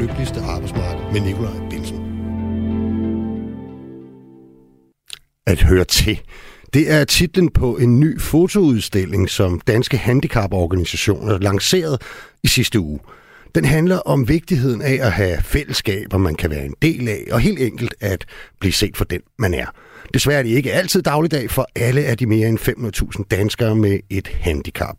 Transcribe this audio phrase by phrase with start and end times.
[0.00, 1.96] lykkeligste arbejdsmarked med Nikolaj Bilsen.
[5.46, 6.20] At høre til.
[6.74, 11.98] Det er titlen på en ny fotoudstilling, som Danske Handicaporganisationer lancerede
[12.42, 13.00] i sidste uge.
[13.54, 17.40] Den handler om vigtigheden af at have fællesskaber, man kan være en del af, og
[17.40, 18.24] helt enkelt at
[18.60, 19.66] blive set for den, man er.
[20.14, 22.58] Desværre er det ikke altid dagligdag for alle af de mere end
[23.18, 24.96] 500.000 danskere med et handicap.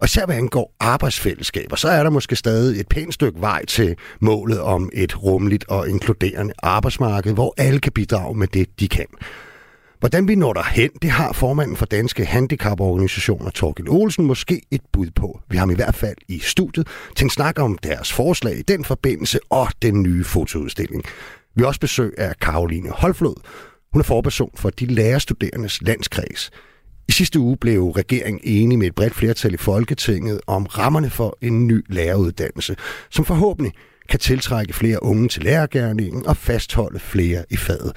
[0.00, 3.96] Og især hvad angår arbejdsfællesskaber, så er der måske stadig et pænt stykke vej til
[4.20, 9.06] målet om et rummeligt og inkluderende arbejdsmarked, hvor alle kan bidrage med det, de kan.
[10.00, 15.10] Hvordan vi når derhen, det har formanden for Danske Handicaporganisationer, Torgild Olsen, måske et bud
[15.14, 15.40] på.
[15.48, 18.62] Vi har ham i hvert fald i studiet til en snak om deres forslag i
[18.62, 21.04] den forbindelse og den nye fotoudstilling.
[21.54, 23.34] Vi har også besøg af Karoline Holflod.
[23.92, 26.50] Hun er forperson for de lærerstuderendes landskreds.
[27.08, 31.38] I sidste uge blev regeringen enig med et bredt flertal i Folketinget om rammerne for
[31.42, 32.76] en ny læreruddannelse,
[33.10, 33.72] som forhåbentlig
[34.08, 37.92] kan tiltrække flere unge til lærergærningen og fastholde flere i faget.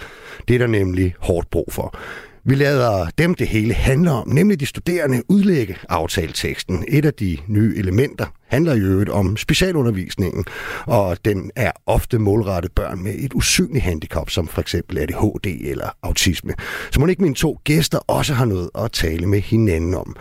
[0.47, 1.99] Det er der nemlig hårdt brug for.
[2.43, 6.85] Vi lader dem, det hele handler om, nemlig de studerende, udlægge aftaleteksten.
[6.87, 10.45] Et af de nye elementer handler i øvrigt om specialundervisningen,
[10.85, 15.89] og den er ofte målrettet børn med et usynligt handicap, som for eksempel ADHD eller
[16.03, 16.53] autisme.
[16.91, 20.15] Så må ikke mine to gæster også har noget at tale med hinanden om.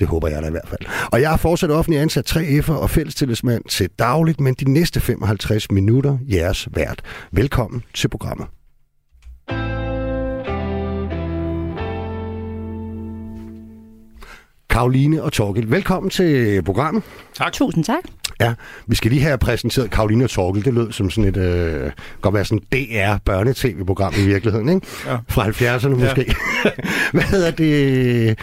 [0.00, 1.08] Det håber jeg da i hvert fald.
[1.12, 5.70] Og jeg er fortsat offentlig ansat 3F'er og fællestillidsmand til dagligt, men de næste 55
[5.70, 7.02] minutter jeres vært.
[7.32, 8.46] Velkommen til programmet.
[14.78, 17.02] Karoline og Torgild, velkommen til programmet.
[17.34, 17.52] Tak.
[17.52, 17.98] Tusind tak.
[18.40, 18.54] Ja,
[18.86, 20.64] vi skal lige have præsenteret Karoline og Torgild.
[20.64, 21.90] Det lød som sådan et, øh,
[22.20, 24.86] godt være sådan DR-børnetv-program i virkeligheden, ikke?
[25.06, 25.16] Ja.
[25.28, 26.34] Fra 70'erne måske.
[26.64, 26.70] Ja.
[27.12, 28.38] Hvad hedder det?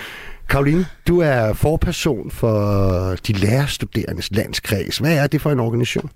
[0.49, 4.97] Karoline, du er forperson for de lærerstuderendes landskreds.
[4.97, 6.09] Hvad er det for en organisation?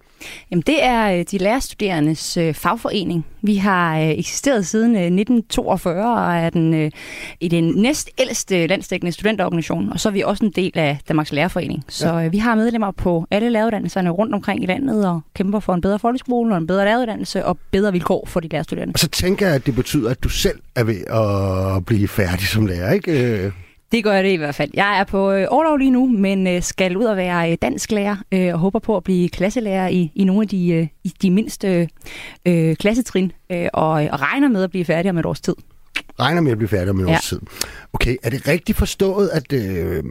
[0.52, 3.26] Jamen, det er øh, de lærerstuderendes øh, fagforening.
[3.42, 6.92] Vi har øh, eksisteret siden 1942 og er den,
[7.40, 11.32] i den næst ældste landsdækkende studenterorganisation, og så er vi også en del af Danmarks
[11.32, 11.84] Lærerforening.
[11.88, 12.28] Så ja.
[12.28, 16.00] vi har medlemmer på alle læreruddannelserne rundt omkring i landet og kæmper for en bedre
[16.00, 18.94] folkeskole og en bedre læreruddannelse og bedre vilkår for de lærerstuderende.
[18.94, 22.48] Og så tænker jeg, at det betyder, at du selv er ved at blive færdig
[22.48, 23.52] som lærer, ikke?
[23.92, 24.72] Det gør det i hvert fald.
[24.74, 28.16] Jeg er på øh, overlov lige nu, men øh, skal ud og være øh, dansklærer
[28.32, 31.32] øh, og håber på at blive klasselærer i, i nogle af de, øh, i de
[31.32, 31.88] mindste øh,
[32.46, 35.56] øh klassetrin øh, og, øh, og regner med at blive færdig om et års tid.
[36.20, 37.12] Regner med at blive færdig om et ja.
[37.12, 37.40] års tid.
[37.94, 40.04] Okay, er det rigtigt forstået, at, øh,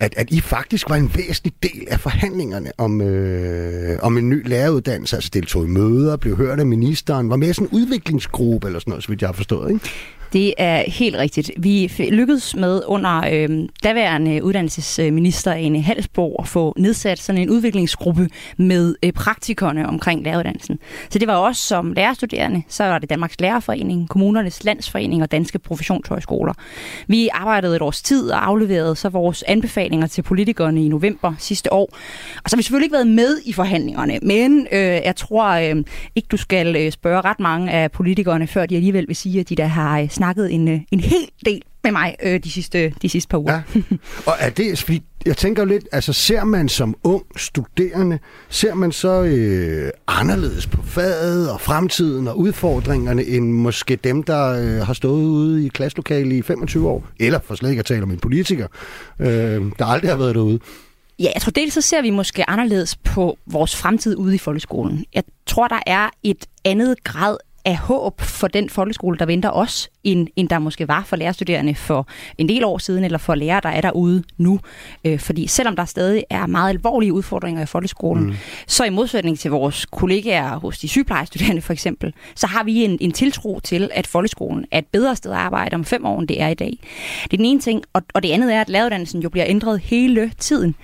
[0.00, 4.48] at, at I faktisk var en væsentlig del af forhandlingerne om, øh, om en ny
[4.48, 5.16] læreruddannelse?
[5.16, 8.80] Altså deltog i møder, blev hørt af ministeren, var med i sådan en udviklingsgruppe eller
[8.80, 9.90] sådan noget, så vidt jeg har forstået, ikke?
[10.32, 11.50] Det er helt rigtigt.
[11.58, 18.28] Vi lykkedes med under øh, daværende uddannelsesminister Ane Halsborg at få nedsat sådan en udviklingsgruppe
[18.56, 20.78] med øh, praktikerne omkring læreruddannelsen.
[21.10, 25.58] Så det var også som lærerstuderende, så var det Danmarks Lærerforening, Kommunernes Landsforening og Danske
[25.58, 26.52] Professionshøjskoler.
[27.06, 31.72] Vi arbejdede et års tid og afleverede så vores anbefalinger til politikerne i november sidste
[31.72, 31.88] år.
[32.44, 35.84] Og så har vi selvfølgelig ikke været med i forhandlingerne, men øh, jeg tror øh,
[36.14, 39.48] ikke, du skal øh, spørge ret mange af politikerne, før de alligevel vil sige, at
[39.48, 42.92] de der har øh, snakket en, øh, en hel del med mig øh, de, sidste,
[43.02, 43.60] de sidste par uger.
[43.74, 43.80] Ja.
[44.26, 48.92] Og er det, fordi jeg tænker lidt, altså ser man som ung studerende, ser man
[48.92, 54.92] så øh, anderledes på faget og fremtiden og udfordringerne, end måske dem, der øh, har
[54.92, 58.18] stået ude i klasselokalet i 25 år, eller for slet ikke at tale om en
[58.18, 58.66] politiker,
[59.20, 60.58] øh, der aldrig har været derude?
[61.18, 65.04] Ja, jeg tror dels så ser vi måske anderledes på vores fremtid ude i folkeskolen.
[65.14, 69.88] Jeg tror, der er et andet grad af håb for den folkeskole, der venter os,
[70.06, 72.08] end, end der måske var for lærerstuderende for
[72.38, 74.60] en del år siden, eller for lærere, der er derude nu.
[75.04, 78.34] Øh, fordi selvom der stadig er meget alvorlige udfordringer i folkeskolen, mm.
[78.66, 82.98] så i modsætning til vores kollegaer hos de sygeplejestuderende for eksempel, så har vi en,
[83.00, 86.28] en tiltro til, at folkeskolen er et bedre sted at arbejde om fem år, end
[86.28, 86.78] det er i dag.
[87.24, 89.80] Det er den ene ting, og, og det andet er, at læreruddannelsen jo bliver ændret
[89.80, 90.74] hele tiden.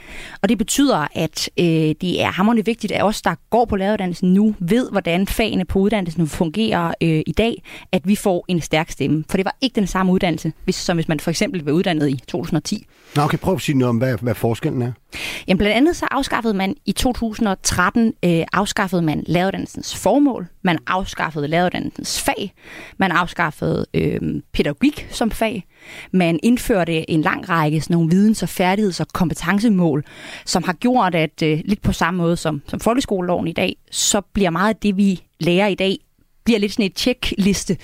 [0.43, 1.65] Og det betyder, at øh,
[2.01, 5.79] det er hammerende vigtigt, at os, der går på læreruddannelsen nu, ved, hvordan fagene på
[5.79, 9.25] uddannelsen fungerer øh, i dag, at vi får en stærk stemme stemme.
[9.31, 12.09] For det var ikke den samme uddannelse, hvis, som hvis man for eksempel var uddannet
[12.09, 12.87] i 2010.
[13.17, 14.93] Nå, okay, prøv at sige noget om, hvad, hvad forskellen er.
[15.49, 21.49] Jamen, blandt andet så afskaffede man i 2013 øh, afskaffede man læreruddannelsens formål, man afskaffede
[21.49, 22.53] læreruddannelsens fag,
[22.99, 24.21] man afskaffede øh,
[24.53, 25.65] pædagogik som fag,
[26.13, 30.05] man indførte en lang række sådan nogle videns- og færdigheds- og kompetencemål,
[30.47, 34.21] som har gjort, at øh, lidt på samme måde som, som folkeskoleloven i dag, så
[34.33, 35.99] bliver meget af det, vi lærer i dag,
[36.45, 37.77] bliver lidt sådan et checkliste,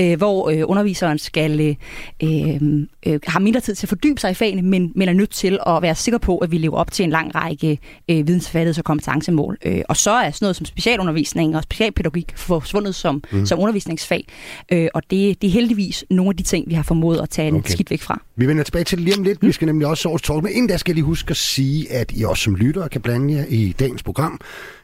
[0.00, 1.74] øh, hvor øh, underviseren skal øh,
[2.22, 5.58] øh, have mindre tid til at fordybe sig i fagene, men, men er nødt til
[5.66, 7.78] at være sikker på, at vi lever op til en lang række
[8.10, 9.58] øh, vidensfærdigheds- og kompetencemål.
[9.64, 13.46] Øh, og så er sådan noget som specialundervisning og specialpædagogik forsvundet som, mm.
[13.46, 14.24] som undervisningsfag.
[14.72, 17.48] Øh, og det, det er heldigvis nogle af de ting, vi har formået at tage
[17.48, 17.70] en okay.
[17.70, 18.22] skidt væk fra.
[18.36, 19.42] Vi vender tilbage til det lige om lidt.
[19.42, 19.46] Mm.
[19.46, 20.42] Vi skal nemlig også over talk.
[20.42, 23.00] Men inden der skal jeg lige huske at sige, at I også som lyttere kan
[23.00, 24.40] blande jer i dagens program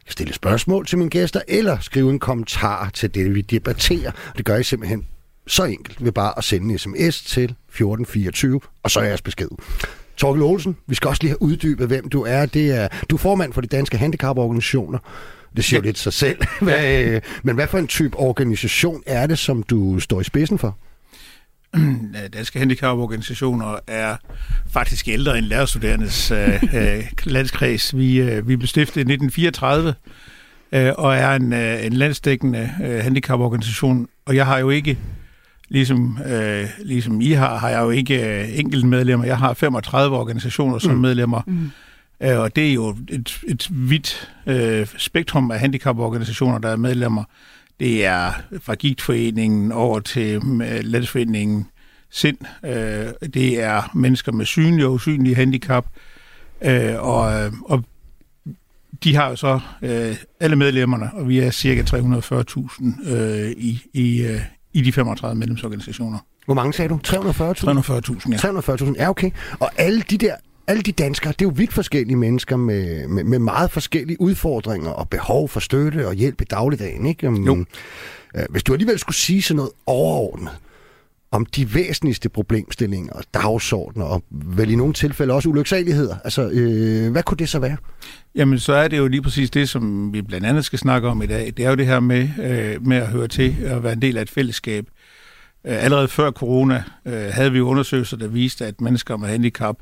[0.08, 4.10] stille spørgsmål til mine gæster, eller skrive en kommentar til det, vi debatterer.
[4.36, 5.06] Det gør I simpelthen
[5.46, 9.48] så enkelt ved bare at sende en sms til 1424, og så er jeres besked.
[10.16, 12.46] Torkel Olsen, vi skal også lige have uddybet, hvem du er.
[12.46, 14.98] Det er du er formand for de danske handicaporganisationer.
[15.56, 16.38] Det siger jo lidt sig selv.
[16.60, 20.58] Hvad, øh, men hvad for en type organisation er det, som du står i spidsen
[20.58, 20.78] for?
[22.34, 24.16] Danske Handicaporganisationer er
[24.70, 27.96] faktisk ældre end lærerstuderendes øh, øh, landskreds.
[27.96, 29.94] Vi, øh, vi blev stiftet i 1934
[30.72, 34.08] øh, og er en, øh, en landsdækkende øh, handicaporganisation.
[34.26, 34.98] Og jeg har jo ikke,
[35.68, 39.26] ligesom, øh, ligesom I har, har jeg jo ikke øh, enkelt medlemmer.
[39.26, 41.00] Jeg har 35 organisationer som mm.
[41.00, 41.42] medlemmer.
[41.46, 41.70] Mm.
[42.22, 47.24] Øh, og det er jo et, et vidt øh, spektrum af handicaporganisationer, der er medlemmer.
[47.80, 51.66] Det er fra Gigtforeningen over til øh, Landsforeningen
[52.10, 52.38] Sind.
[52.64, 55.86] Øh, det er mennesker med synlige og usynlige handicap.
[56.62, 57.84] Øh, og, og
[59.04, 59.60] de har jo så
[60.40, 63.14] alle medlemmerne, og vi er cirka 340.000
[63.56, 64.38] i, i,
[64.72, 66.18] i de 35 medlemsorganisationer.
[66.44, 67.00] Hvor mange sagde du?
[67.06, 67.12] 340.000?
[67.12, 68.36] 340.000, ja.
[68.36, 69.30] 340.000, ja okay.
[69.60, 70.34] Og alle de der
[70.66, 74.90] alle de danskere, det er jo vidt forskellige mennesker med, med, med meget forskellige udfordringer
[74.90, 77.06] og behov for støtte og hjælp i dagligdagen.
[77.06, 77.28] Ikke?
[77.28, 77.64] Um, jo.
[78.36, 80.50] Øh, hvis du alligevel skulle sige sådan noget overordnet
[81.30, 87.12] om de væsentligste problemstillinger og dagsordner, og vel i nogle tilfælde også ulyksaligheder, altså, øh,
[87.12, 87.76] hvad kunne det så være?
[88.34, 91.22] Jamen, så er det jo lige præcis det, som vi blandt andet skal snakke om
[91.22, 91.52] i dag.
[91.56, 94.16] Det er jo det her med, øh, med at høre til og være en del
[94.16, 94.86] af et fællesskab.
[95.66, 99.76] Øh, allerede før corona øh, havde vi undersøgelser, der viste, at mennesker med handicap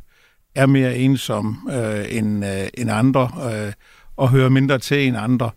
[0.55, 3.73] er mere ensom øh, end, øh, end andre, øh,
[4.17, 5.51] og hører mindre til end andre.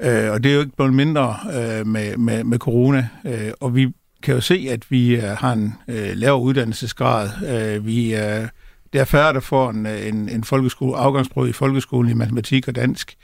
[0.00, 3.74] Øh, og det er jo ikke blevet mindre øh, med, med, med corona, øh, og
[3.74, 3.92] vi
[4.22, 7.28] kan jo se, at vi øh, har en øh, lavere uddannelsesgrad.
[7.48, 8.48] Øh, vi, øh,
[8.92, 12.74] det er færre, der får en, en, en folkeskole, afgangsprøve i folkeskolen i matematik og
[12.74, 13.16] dansk.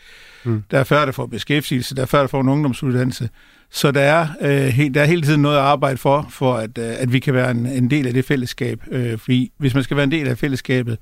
[0.44, 0.62] Mm.
[0.70, 1.96] Der er færre, der får beskæftigelse.
[1.96, 3.28] Der er færre, der får en ungdomsuddannelse.
[3.70, 6.94] Så der er, øh, der er hele tiden noget at arbejde for, for at, øh,
[6.98, 8.80] at vi kan være en, en del af det fællesskab.
[8.90, 10.98] Øh, fordi hvis man skal være en del af fællesskabet,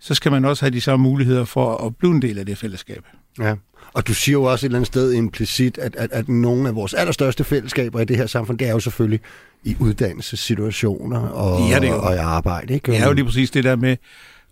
[0.00, 2.58] så skal man også have de samme muligheder for at blive en del af det
[2.58, 3.02] fællesskab.
[3.40, 3.54] Ja,
[3.92, 6.74] og du siger jo også et eller andet sted implicit, at, at, at nogle af
[6.74, 9.20] vores allerstørste fællesskaber i det her samfund, det er jo selvfølgelig
[9.64, 12.74] i uddannelsessituationer og, ja, det og i arbejde.
[12.74, 12.92] Ikke?
[12.92, 13.96] Det er jo lige præcis det der med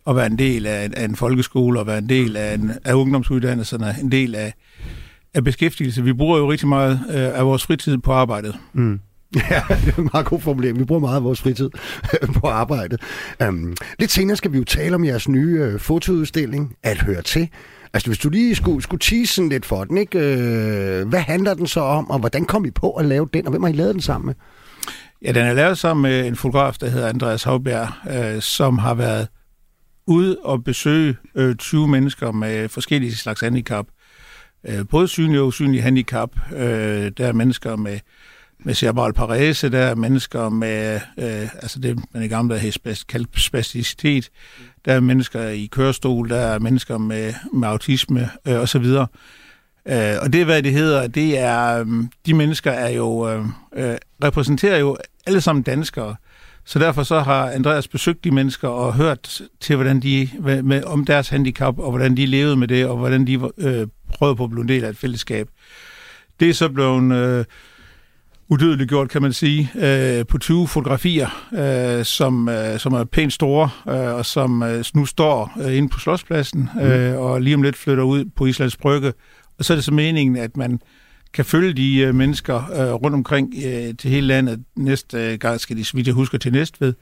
[0.06, 2.94] at være en del af, af en folkeskole, og være en del af, en, af
[2.94, 4.54] ungdomsuddannelserne, en del af,
[5.34, 6.04] af beskæftigelse.
[6.04, 8.56] Vi bruger jo rigtig meget øh, af vores fritid på arbejdet.
[8.72, 9.00] Mm.
[9.50, 10.78] Ja, det er en meget god formulering.
[10.78, 11.70] Vi bruger meget af vores fritid
[12.40, 13.00] på arbejdet.
[13.48, 17.48] Um, lidt senere skal vi jo tale om jeres nye uh, fotoudstilling, At høre til.
[17.92, 20.18] Altså, hvis du lige skulle, skulle tease sådan lidt for den, ikke?
[20.18, 23.50] Uh, hvad handler den så om, og hvordan kom I på at lave den, og
[23.50, 24.34] hvem har I lavet den sammen med?
[25.22, 27.88] Ja, den er lavet sammen med en fotograf, der hedder Andreas Havbjerg,
[28.34, 29.28] uh, som har været
[30.06, 33.86] ude og besøge uh, 20 mennesker med forskellige slags handicap
[34.68, 36.30] øh, både synlige og usynlige handicap.
[36.52, 37.98] Øh, der er mennesker med,
[38.58, 42.72] med cerebral parese, der er mennesker med, øh, altså det man i gamle dage
[43.08, 44.30] kaldt spasticitet,
[44.84, 48.86] der er mennesker i kørestol, der er mennesker med, med autisme øh, osv.,
[49.88, 51.86] Øh, og det, hvad det hedder, det er, øh,
[52.26, 53.44] de mennesker er jo, øh,
[53.76, 54.96] øh, repræsenterer jo
[55.26, 56.16] alle sammen danskere.
[56.64, 60.28] Så derfor så har Andreas besøgt de mennesker og hørt til, hvordan de,
[60.62, 64.36] med, om deres handicap, og hvordan de levede med det, og hvordan de øh, prøvet
[64.36, 65.48] på at blive en del af et fællesskab.
[66.40, 67.44] Det er så blevet øh,
[68.48, 71.48] udødeligt gjort, kan man sige, øh, på 20 fotografier,
[71.98, 75.88] øh, som, øh, som er pænt store, øh, og som øh, nu står øh, inde
[75.88, 76.80] på Slotspladsen, mm.
[76.80, 79.12] øh, og lige om lidt flytter ud på Islands Brygge.
[79.58, 80.80] Og så er det så meningen, at man
[81.34, 84.62] kan følge de øh, mennesker øh, rundt omkring øh, til hele landet.
[84.76, 86.94] Næste øh, gang skal de, så vidt jeg husker, til Næstved.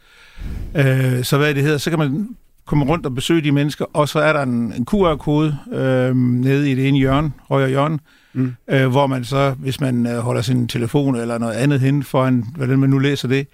[0.77, 2.29] Øh, så hvad det hedder, så kan man
[2.67, 6.71] komme rundt og besøge de mennesker, og så er der en, en QR-kode øh, nede
[6.71, 7.99] i det ene hjørne, højre hjørne,
[8.33, 8.55] mm.
[8.71, 12.45] øh, hvor man så, hvis man øh, holder sin telefon eller noget andet hen foran,
[12.57, 13.47] hvordan man nu læser det,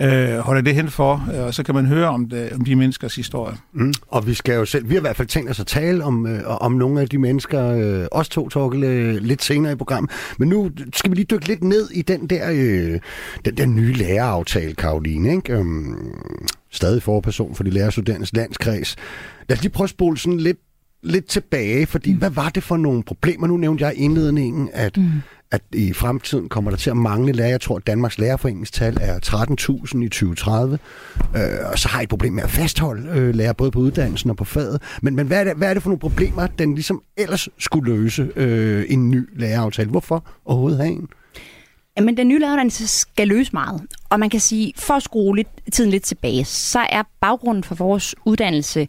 [0.00, 2.76] øh, holder det hen for, øh, og så kan man høre om, det, om de
[2.76, 3.56] menneskers historie.
[3.72, 3.92] Mm.
[4.08, 6.26] Og vi skal jo selv, vi har i hvert fald tænkt os at tale om,
[6.26, 10.10] øh, om nogle af de mennesker, øh, os to, Torkel, øh, lidt senere i programmet.
[10.38, 13.00] Men nu skal vi lige dykke lidt ned i den der, øh,
[13.44, 15.32] den der nye læreraftale, Karoline.
[15.32, 15.58] Ikke?
[15.58, 15.96] Um,
[16.70, 18.96] stadig forperson for de lærerstuderendes landskreds.
[19.48, 20.58] Lad os lige prøve at spole sådan lidt
[21.02, 22.18] lidt tilbage, fordi mm.
[22.18, 23.46] hvad var det for nogle problemer?
[23.46, 25.10] Nu nævnte jeg i indledningen, at, mm
[25.52, 27.48] at i fremtiden kommer der til at mangle lærer.
[27.48, 29.18] Jeg tror, at Danmarks lærerforeningstal er
[29.94, 30.78] 13.000 i 2030.
[31.36, 31.40] Øh,
[31.72, 34.36] og så har I et problem med at fastholde øh, lærer, både på uddannelsen og
[34.36, 34.82] på faget.
[35.02, 37.94] Men, men hvad, er det, hvad er det for nogle problemer, den ligesom ellers skulle
[37.94, 39.90] løse øh, en ny læreraftale?
[39.90, 41.08] Hvorfor overhovedet have en?
[42.00, 43.82] Men den nye læreruddannelse skal løse meget.
[44.10, 47.74] Og man kan sige, for at skrue lidt, tiden lidt tilbage, så er baggrunden for
[47.74, 48.88] vores uddannelse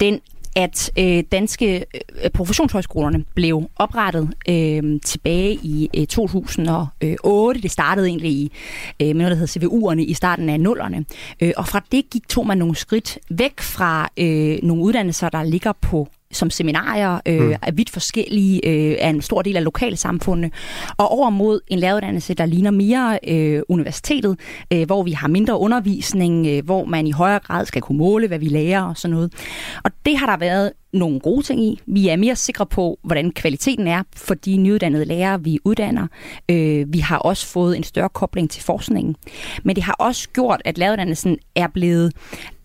[0.00, 0.20] den,
[0.56, 1.84] at øh, danske
[2.24, 7.62] øh, professionshøjskolerne blev oprettet øh, tilbage i øh, 2008.
[7.62, 8.52] Det startede egentlig i
[9.00, 11.04] øh, med noget, der hedder CVU'erne i starten af nullerne.
[11.40, 15.42] Øh, og fra det gik tog man nogle skridt væk fra øh, nogle uddannelser, der
[15.42, 17.54] ligger på som seminarier, øh, mm.
[17.62, 20.52] er vidt forskellige, øh, er en stor del af lokalsamfundet,
[20.96, 24.38] og over mod en læreruddannelse, der ligner mere øh, universitetet,
[24.72, 28.28] øh, hvor vi har mindre undervisning, øh, hvor man i højere grad skal kunne måle,
[28.28, 29.32] hvad vi lærer og sådan noget.
[29.84, 31.80] Og det har der været nogle gode ting i.
[31.86, 36.06] Vi er mere sikre på, hvordan kvaliteten er for de nyuddannede lærere, vi uddanner.
[36.50, 39.16] Øh, vi har også fået en større kobling til forskningen.
[39.62, 42.12] Men det har også gjort, at læreruddannelsen er blevet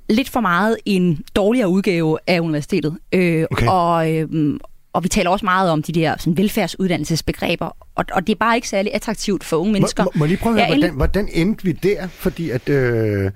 [0.10, 2.98] lidt for meget en dårligere udgave af universitetet.
[3.12, 3.68] Øh, okay.
[3.68, 4.60] og, øh,
[4.94, 8.56] og vi taler også meget om de der sådan, velfærdsuddannelsesbegreber, og, og det er bare
[8.56, 10.04] ikke særlig attraktivt for unge mennesker.
[10.04, 12.08] Må, må, må lige prøve at høre, ja, hvordan, hvordan endte vi der?
[12.08, 12.70] Fordi at...
[12.70, 13.32] Øh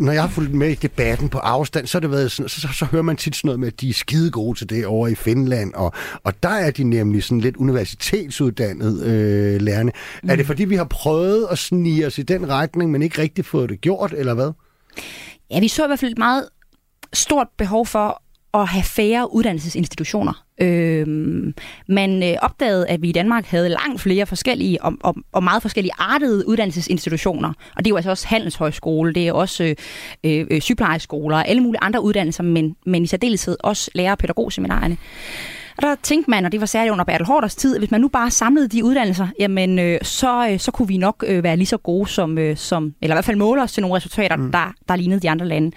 [0.00, 2.60] når jeg har fulgt med i debatten på afstand, så, er det været sådan, så,
[2.60, 4.86] så, så hører man tit sådan noget med, at de er skide gode til det
[4.86, 5.92] over i Finland, og,
[6.24, 9.92] og der er de nemlig sådan lidt universitetsuddannede øh, lærerne.
[10.22, 10.30] Mm.
[10.30, 13.44] Er det fordi, vi har prøvet at snige os i den retning, men ikke rigtig
[13.44, 14.50] fået det gjort, eller hvad?
[15.50, 16.48] Ja, vi så i hvert fald et meget
[17.12, 18.22] stort behov for
[18.54, 20.44] at have færre uddannelsesinstitutioner.
[20.60, 21.06] Øh,
[21.88, 25.62] man øh, opdagede, at vi i Danmark havde langt flere forskellige og, og, og meget
[25.62, 27.48] forskellige artede uddannelsesinstitutioner.
[27.48, 29.74] Og det er jo altså også handelshøjskole, det er også
[30.24, 34.18] øh, øh, sygeplejeskoler og alle mulige andre uddannelser, men, men i særdeleshed også lærer- og
[34.18, 34.96] pædagogseminarierne.
[35.76, 38.00] Og der tænkte man, og det var særligt under Bertel Hårders tid, at hvis man
[38.00, 41.56] nu bare samlede de uddannelser, jamen øh, så, øh, så kunne vi nok øh, være
[41.56, 44.36] lige så gode som, øh, som, eller i hvert fald måle os til nogle resultater,
[44.36, 44.52] mm.
[44.52, 45.70] der, der lignede de andre lande.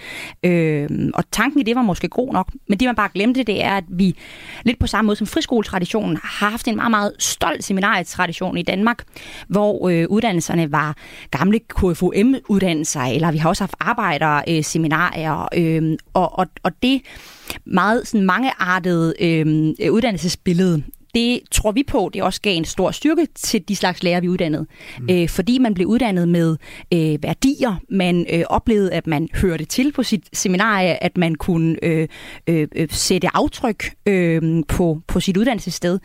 [0.43, 3.63] Øh, og tanken i det var måske god nok, men det man bare glemte, det
[3.63, 4.15] er, at vi
[4.63, 9.03] lidt på samme måde som friskoletraditionen har haft en meget, meget stolt seminarietradition i Danmark,
[9.47, 10.95] hvor øh, uddannelserne var
[11.31, 17.01] gamle KFUM-uddannelser, eller vi har også haft arbejderseminarier, øh, og, og, og det
[17.65, 20.83] meget sådan mangeartede øh, uddannelsesbillede,
[21.15, 24.27] det tror vi på, det også gav en stor styrke til de slags lærere, vi
[24.27, 24.65] uddannede.
[24.99, 25.09] Mm.
[25.11, 26.57] Øh, fordi man blev uddannet med
[26.93, 31.85] øh, værdier, man øh, oplevede, at man hørte til på sit seminarie, at man kunne
[31.85, 32.07] øh,
[32.47, 35.99] øh, øh, sætte aftryk øh, på, på sit uddannelsessted.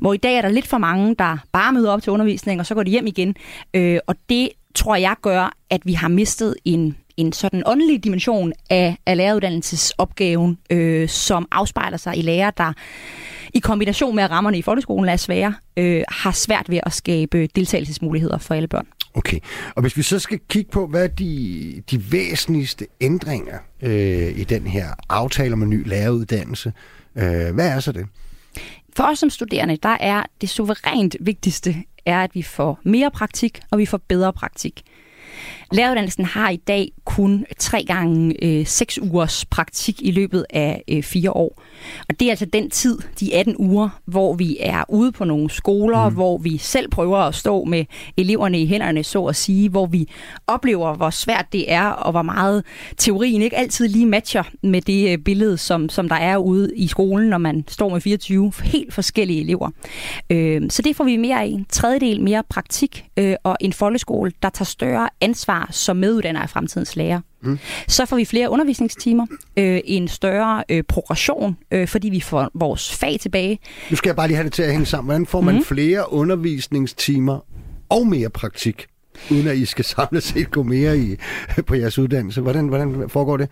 [0.00, 2.66] Hvor i dag er der lidt for mange, der bare møder op til undervisning, og
[2.66, 3.34] så går de hjem igen.
[3.74, 8.52] Øh, og det tror jeg gør, at vi har mistet en en sådan åndelig dimension
[8.70, 12.72] af, af læreruddannelsesopgaven, øh, som afspejler sig i lærere, der
[13.54, 17.46] i kombination med, at rammerne i folkeskolen er svære, øh, har svært ved at skabe
[17.46, 18.86] deltagelsesmuligheder for alle børn.
[19.14, 19.38] Okay,
[19.74, 24.44] og hvis vi så skal kigge på, hvad er de, de væsentligste ændringer øh, i
[24.44, 26.72] den her aftale om en ny læreruddannelse,
[27.16, 28.06] øh, hvad er så det?
[28.96, 31.74] For os som studerende, der er det suverænt vigtigste,
[32.06, 34.82] er, at vi får mere praktik, og vi får bedre praktik.
[35.72, 41.02] Læreruddannelsen har i dag kun tre gange øh, seks ugers praktik i løbet af øh,
[41.02, 41.62] fire år.
[42.08, 45.50] Og det er altså den tid, de 18 uger, hvor vi er ude på nogle
[45.50, 46.14] skoler, mm.
[46.14, 47.84] hvor vi selv prøver at stå med
[48.16, 50.08] eleverne i hænderne, så at sige, hvor vi
[50.46, 52.64] oplever, hvor svært det er, og hvor meget
[52.96, 56.86] teorien ikke altid lige matcher med det øh, billede, som, som der er ude i
[56.86, 59.70] skolen, når man står med 24 helt forskellige elever.
[60.30, 61.46] Øh, så det får vi mere af.
[61.46, 66.50] En tredjedel mere praktik, øh, og en folkeskole, der tager større ansvar som meduddanner af
[66.50, 67.20] fremtidens lærer.
[67.42, 67.58] Mm.
[67.88, 72.94] Så får vi flere undervisningstimer, øh, en større øh, progression, øh, fordi vi får vores
[72.94, 73.58] fag tilbage.
[73.90, 75.06] Nu skal jeg bare lige have det til at hænge sammen.
[75.06, 75.64] Hvordan får man mm.
[75.64, 77.38] flere undervisningstimer
[77.88, 78.86] og mere praktik?
[79.30, 81.16] Uden at I skal samle set gå mere i,
[81.66, 82.40] på jeres uddannelse.
[82.40, 83.48] Hvordan, hvordan foregår det?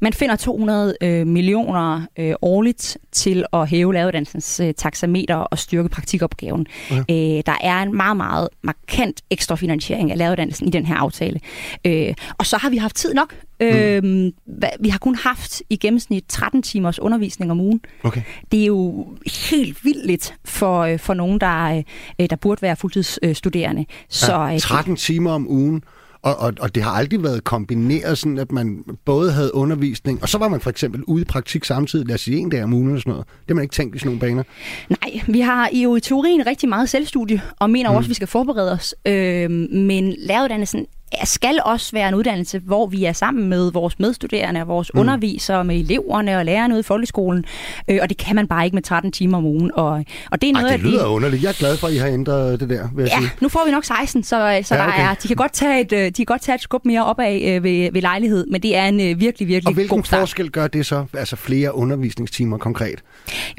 [0.00, 5.88] Man finder 200 øh, millioner øh, årligt til at hæve lavedansens øh, taxameter og styrke
[5.88, 6.66] praktikopgaven.
[6.90, 6.96] Ja.
[6.96, 11.40] Øh, der er en meget, meget markant ekstra finansiering af lavedansen i den her aftale.
[11.84, 13.66] Øh, og så har vi haft tid nok Mm.
[13.66, 14.32] Øhm,
[14.80, 17.80] vi har kun haft i gennemsnit 13 timers undervisning om ugen.
[18.02, 18.22] Okay.
[18.52, 19.06] Det er jo
[19.50, 21.82] helt vildt for, øh, for nogen, der,
[22.20, 23.84] øh, der burde være fuldtidsstuderende.
[24.08, 25.82] Så, ja, 13 øh, timer om ugen.
[26.22, 30.28] Og, og, og det har aldrig været kombineret sådan, at man både havde undervisning, og
[30.28, 32.72] så var man for eksempel ude i praktik samtidig, lad os sige en dag om
[32.72, 33.26] ugen eller sådan noget.
[33.26, 34.42] Det har man ikke tænkt i sådan nogle baner.
[34.88, 37.96] Nej, vi har jo i teorien rigtig meget selvstudie, og mener mm.
[37.96, 38.94] også, at vi skal forberede os.
[39.06, 40.86] Øh, men læreruddannelsen
[41.24, 45.00] skal også være en uddannelse, hvor vi er sammen med vores medstuderende, vores mm.
[45.00, 47.44] undervisere, med eleverne og lærerne ude i folkeskolen.
[47.88, 49.70] Øh, og det kan man bare ikke med 13 timer om ugen.
[49.74, 51.06] Og, og det er noget Ej, det lyder det...
[51.10, 51.42] underligt.
[51.42, 53.30] Jeg er glad for, at I har ændret det der, vil jeg Ja, sige.
[53.40, 54.98] nu får vi nok 16, så, så Ja, okay.
[54.98, 57.04] der er, de, kan godt tage et, øh, de kan godt tage et skub mere
[57.04, 60.04] opad øh, ved, ved lejlighed, men det er en øh, virkelig, virkelig Og hvilken god
[60.04, 60.20] start.
[60.20, 61.04] forskel gør det så?
[61.14, 63.02] Altså flere undervisningstimer konkret?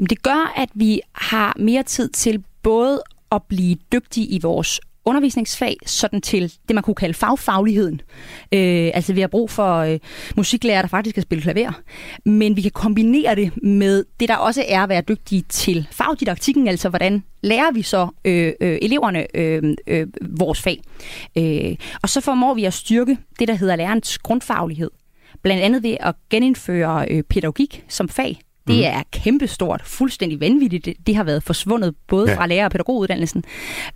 [0.00, 3.02] Jamen, det gør, at vi har mere tid til både
[3.32, 8.00] at blive dygtige i vores undervisningsfag, sådan til det, man kunne kalde fagfagligheden.
[8.52, 9.98] Øh, altså, vi har brug for øh,
[10.36, 11.72] musiklærer, der faktisk kan spille klaver.
[12.24, 16.68] Men vi kan kombinere det med det, der også er at være dygtige til fagdidaktikken,
[16.68, 20.80] altså hvordan lærer vi så øh, øh, eleverne øh, øh, vores fag.
[21.38, 24.90] Øh, og så formår vi at styrke det, der hedder lærerens grundfaglighed.
[25.42, 28.40] Blandt andet ved at genindføre øh, pædagogik som fag.
[28.70, 28.98] Det Mhm.
[28.98, 30.84] er kæmpestort, fuldstændig vanvittigt.
[30.84, 32.36] Det, det har været forsvundet både Ja.
[32.36, 33.44] fra lærer- og pædagoguddannelsen.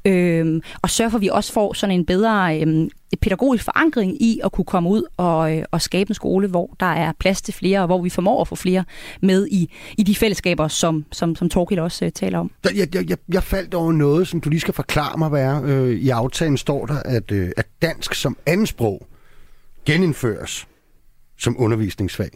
[0.05, 2.89] Øhm, og sørge for, at vi også får sådan en bedre øhm,
[3.23, 6.87] pædagogisk forankring i at kunne komme ud og, øh, og skabe en skole, hvor der
[6.87, 8.85] er plads til flere, og hvor vi formår at få flere
[9.23, 12.51] med i, i de fællesskaber, som, som, som Torkild også øh, taler om.
[12.65, 15.63] Jeg, jeg, jeg, jeg faldt over noget, som du lige skal forklare mig, hvad er.
[15.65, 19.07] Øh, I aftalen står der, at, øh, at dansk som andensprog
[19.87, 20.67] genindføres
[21.39, 22.29] som undervisningsfag.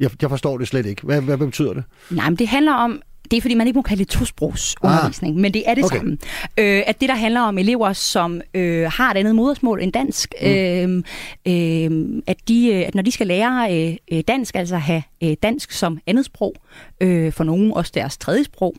[0.00, 1.02] Jeg, jeg forstår det slet ikke.
[1.02, 1.84] Hvad, hvad, betyder det?
[2.10, 5.40] Nej, men det handler om, det er fordi, man ikke må kalde det tosprogsundervisning, ah,
[5.40, 5.96] men det er det okay.
[5.96, 6.06] okay.
[6.06, 6.18] samme.
[6.58, 10.34] Øh, at det, der handler om elever, som øh, har et andet modersmål end dansk,
[10.42, 10.48] mm.
[10.48, 11.02] øh,
[11.46, 15.36] øh, at, de, øh, at når de skal lære øh, øh, dansk, altså have øh,
[15.42, 16.54] dansk som andet sprog,
[17.00, 18.74] øh, for nogen også deres tredje sprog,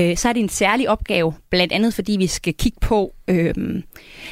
[0.00, 3.54] øh, så er det en særlig opgave, blandt andet fordi vi skal kigge på, øh,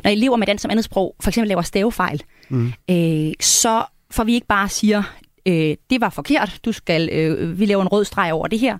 [0.04, 2.72] når elever med dansk som andet sprog for eksempel laver stavefejl, mm.
[2.90, 5.02] øh, så får vi ikke bare siger,
[5.46, 8.78] øh, det var forkert, du skal, øh, vi laver en rød streg over det her,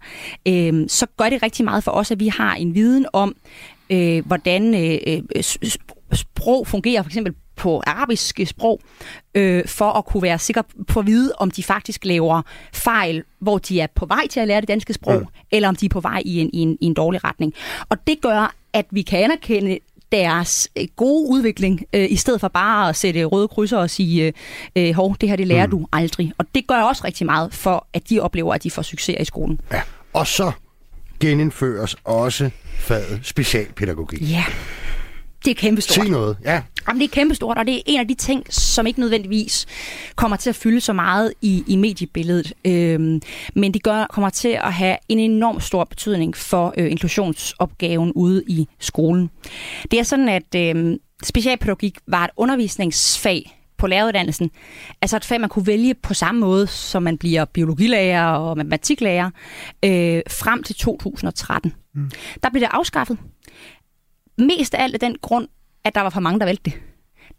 [0.49, 3.37] øh, så gør det rigtig meget for os, at vi har en viden om,
[3.91, 5.43] øh, hvordan øh, øh,
[6.13, 8.81] sprog fungerer, for eksempel på arabiske sprog,
[9.35, 12.43] øh, for at kunne være sikker på at vide, om de faktisk laver
[12.73, 15.27] fejl, hvor de er på vej til at lære det danske sprog, mm.
[15.51, 17.55] eller om de er på vej i en, i, en, i en dårlig retning.
[17.89, 19.79] Og det gør, at vi kan anerkende
[20.13, 24.27] deres øh, gode udvikling, øh, i stedet for bare at sætte røde krydser og sige,
[24.27, 24.33] øh,
[24.77, 25.71] øh, hov, det her det lærer mm.
[25.71, 26.33] du aldrig.
[26.39, 29.25] Og det gør også rigtig meget for, at de oplever, at de får succes i
[29.25, 29.61] skolen.
[29.73, 29.81] Ja.
[30.13, 30.53] Og så
[31.21, 34.31] genindføres også faget specialpædagogik.
[34.31, 34.45] Ja,
[35.45, 35.95] det er kæmpestort.
[35.95, 36.37] Sig noget.
[36.45, 36.63] Ja.
[36.89, 39.67] Jamen, det er kæmpestort, og det er en af de ting, som ikke nødvendigvis
[40.17, 42.53] kommer til at fylde så meget i, i mediebilledet.
[42.65, 43.21] Øhm,
[43.55, 48.43] men det gør, kommer til at have en enorm stor betydning for øh, inklusionsopgaven ude
[48.47, 49.31] i skolen.
[49.91, 54.51] Det er sådan, at øh, specialpædagogik var et undervisningsfag på læreruddannelsen.
[55.03, 59.31] Altså et fag, man kunne vælge på samme måde, som man bliver biologilærer og matematiklærer,
[59.85, 61.75] øh, frem til 2013.
[61.95, 62.11] Mm.
[62.43, 63.19] Der blev det afskaffet.
[64.39, 65.49] Mest af alt af den grund,
[65.85, 66.81] at der var for mange, der valgte det.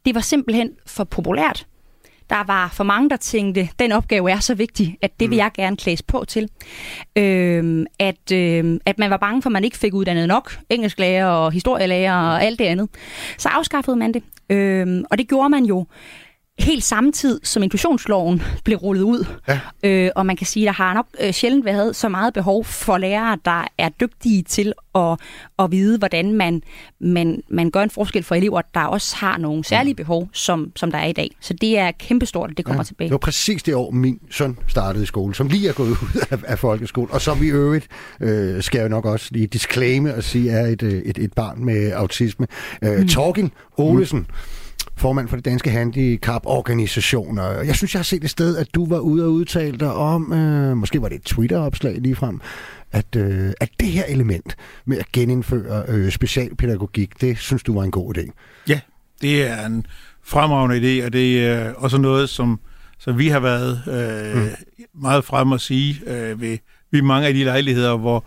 [0.05, 1.67] Det var simpelthen for populært.
[2.29, 5.51] Der var for mange, der tænkte, den opgave er så vigtig, at det vil jeg
[5.53, 6.49] gerne klædes på til.
[7.15, 11.25] Øhm, at, øhm, at man var bange for, at man ikke fik uddannet nok engelsklærer
[11.25, 12.89] og historielærer og alt det andet.
[13.37, 14.23] Så afskaffede man det.
[14.49, 15.85] Øhm, og det gjorde man jo
[16.59, 19.25] helt samtidig, som inklusionsloven blev rullet ud.
[19.47, 19.59] Ja.
[19.83, 22.65] Øh, og man kan sige, at der har nok øh, sjældent været så meget behov
[22.65, 25.19] for lærere, der er dygtige til at,
[25.59, 26.61] at vide, hvordan man,
[26.99, 30.91] man, man gør en forskel for elever, der også har nogle særlige behov, som, som
[30.91, 31.31] der er i dag.
[31.39, 33.07] Så det er kæmpestort, at det kommer ja, tilbage.
[33.07, 36.25] Det var præcis det år, min søn startede i skole, som lige er gået ud
[36.31, 37.87] af, af folkeskole, og som i øvrigt,
[38.19, 41.65] øh, skal jeg nok også lige disclaime og sige, er et, øh, et, et barn
[41.65, 42.47] med autisme.
[42.83, 43.07] Øh, mm.
[43.07, 44.25] Torgild Olesen, mm.
[44.95, 47.37] Formand for det danske handicap-organisation.
[47.37, 49.93] Og jeg synes, jeg har set et sted, at du var ude og udtale dig
[49.93, 52.41] om, øh, måske var det et Twitter-opslag ligefrem,
[52.91, 57.83] at, øh, at det her element med at genindføre øh, specialpædagogik, det synes du var
[57.83, 58.31] en god idé.
[58.67, 58.79] Ja,
[59.21, 59.85] det er en
[60.23, 62.59] fremragende idé, og det er også noget, som,
[62.99, 64.49] som vi har været øh, mm.
[65.01, 66.57] meget frem at sige øh, ved,
[66.91, 68.25] ved mange af de lejligheder, hvor,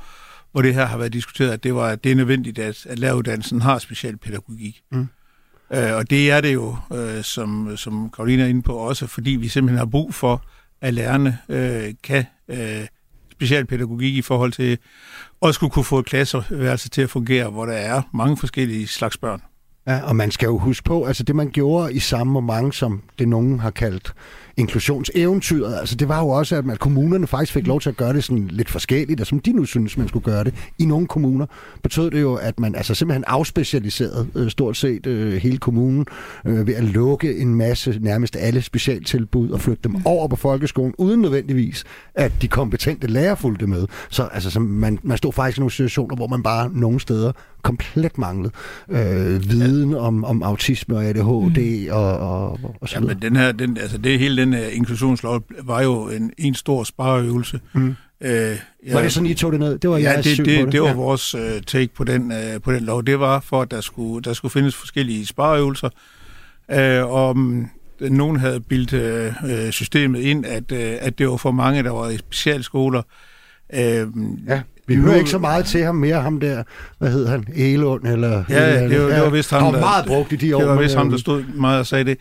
[0.52, 2.98] hvor det her har været diskuteret, at det, var, at det er nødvendigt, at, at
[2.98, 4.82] læreruddannelsen har specialpædagogik.
[4.92, 5.08] Mm.
[5.72, 9.30] Øh, og det er det jo, øh, som, som Karolina er inde på, også fordi
[9.30, 10.42] vi simpelthen har brug for,
[10.80, 12.86] at lærerne øh, kan øh,
[13.32, 14.78] specialpædagogik i forhold til
[15.42, 19.16] at skulle kunne få et klasseværelse til at fungere, hvor der er mange forskellige slags
[19.16, 19.42] børn.
[19.86, 23.02] Ja, og man skal jo huske på, altså det man gjorde i samme moment, som
[23.18, 24.14] det nogen har kaldt
[24.56, 25.78] inklusionseventyret.
[25.78, 28.48] Altså det var jo også, at, kommunerne faktisk fik lov til at gøre det sådan
[28.52, 30.54] lidt forskelligt, og som de nu synes, man skulle gøre det.
[30.78, 31.46] I nogle kommuner
[31.82, 36.06] betød det jo, at man altså simpelthen afspecialiserede øh, stort set øh, hele kommunen
[36.46, 40.02] øh, ved at lukke en masse, nærmest alle specialtilbud og flytte dem mm.
[40.04, 43.86] over på folkeskolen, uden nødvendigvis, at de kompetente lærere fulgte med.
[44.10, 47.32] Så altså, så man, man stod faktisk i nogle situationer, hvor man bare nogle steder
[47.66, 48.52] komplet manglede
[48.88, 51.96] øh, viden om, om autisme og ADHD mm.
[51.96, 55.42] og, og, og så ja, men den her, den, altså det hele den her inklusionslov
[55.62, 57.60] var jo en, en stor spareøvelse.
[57.72, 57.94] Mm.
[58.20, 58.56] Øh, ja,
[58.92, 59.78] var det sådan, I tog det ned?
[59.78, 60.94] Det var ja, det, det, det, det var ja.
[60.94, 63.04] vores uh, take på den, uh, på den lov.
[63.04, 65.88] Det var for, at der skulle, der skulle findes forskellige spareøvelser.
[66.68, 68.92] Uh, og um, nogen havde bildt
[69.42, 73.02] uh, systemet ind, at, uh, at det var for mange, der var i specialskoler.
[73.72, 73.78] Uh,
[74.48, 74.60] ja.
[74.86, 76.62] Vi hører ikke så meget til ham mere, ham der,
[76.98, 78.44] hvad hed han, Elund, eller...
[78.48, 79.70] Ja, eller, det, var, det var vist ham, der...
[79.70, 80.60] var meget brugt i de år.
[80.60, 82.18] Det var vist ham, der stod meget og sagde det.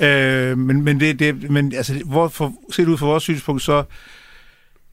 [0.00, 0.50] Ja.
[0.50, 3.84] Øh, men, men, det, det, men altså, hvor, for, set ud fra vores synspunkt, så,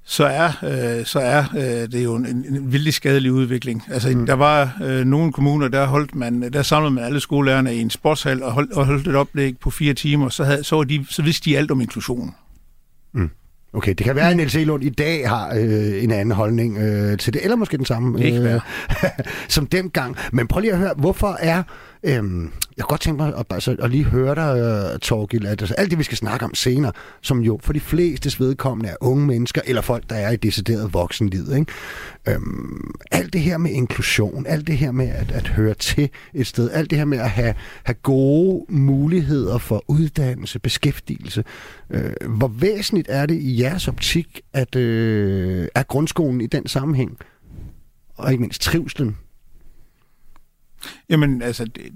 [0.05, 3.83] så er, øh, så er øh, det jo en, en vildt skadelig udvikling.
[3.91, 4.25] Altså, mm.
[4.25, 7.89] der var øh, nogle kommuner, der holdt man, der samlede man alle skolelærerne i en
[7.89, 11.21] sportshal og holdt, og holdt et oplæg på fire timer, så, havde, så, de, så
[11.21, 12.35] vidste de alt om inklusion.
[13.13, 13.29] Mm.
[13.73, 17.17] Okay, det kan være, at Niels Elund i dag har øh, en anden holdning øh,
[17.17, 18.61] til det, eller måske den samme øh,
[19.49, 20.15] som dengang.
[20.31, 21.63] Men prøv lige at høre, hvorfor er
[22.05, 25.61] Øhm, jeg kunne godt tænke mig at, altså, at lige høre dig, uh, Torgild, at
[25.61, 28.95] altså, alt det, vi skal snakke om senere, som jo for de fleste vedkommende er
[29.01, 31.43] unge mennesker, eller folk, der er i decideret voksenliv.
[31.55, 31.71] Ikke?
[32.27, 36.47] Øhm, alt det her med inklusion, alt det her med at, at høre til et
[36.47, 41.43] sted, alt det her med at have, have gode muligheder for uddannelse, beskæftigelse.
[41.89, 47.17] Øh, hvor væsentligt er det i jeres optik, at øh, er grundskolen i den sammenhæng?
[48.17, 49.17] Og ikke mindst trivslen
[51.09, 51.93] Jamen, altså, det,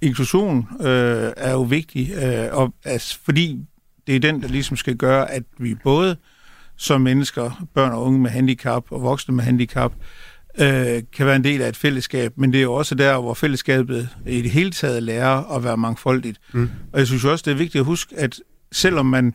[0.00, 3.60] inklusion øh, er jo vigtig, øh, og, altså, fordi
[4.06, 6.16] det er den, der ligesom skal gøre, at vi både
[6.76, 9.92] som mennesker, børn og unge med handicap og voksne med handicap,
[10.58, 13.34] øh, kan være en del af et fællesskab, men det er jo også der, hvor
[13.34, 16.38] fællesskabet i det hele taget lærer at være mangfoldigt.
[16.52, 16.70] Mm.
[16.92, 18.40] Og jeg synes også, det er vigtigt at huske, at
[18.72, 19.34] selvom man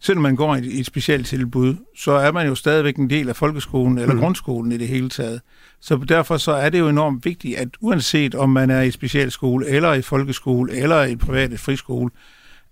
[0.00, 3.36] selvom man går i et specielt tilbud, så er man jo stadigvæk en del af
[3.36, 4.20] folkeskolen eller mm.
[4.20, 5.40] grundskolen i det hele taget.
[5.80, 9.66] Så derfor så er det jo enormt vigtigt, at uanset om man er i specialskole,
[9.66, 12.10] eller i folkeskole, eller i privat friskole,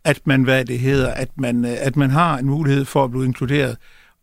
[0.05, 3.11] at man, hvad det hedder, at man, øh, at man har en mulighed for at
[3.11, 3.77] blive inkluderet,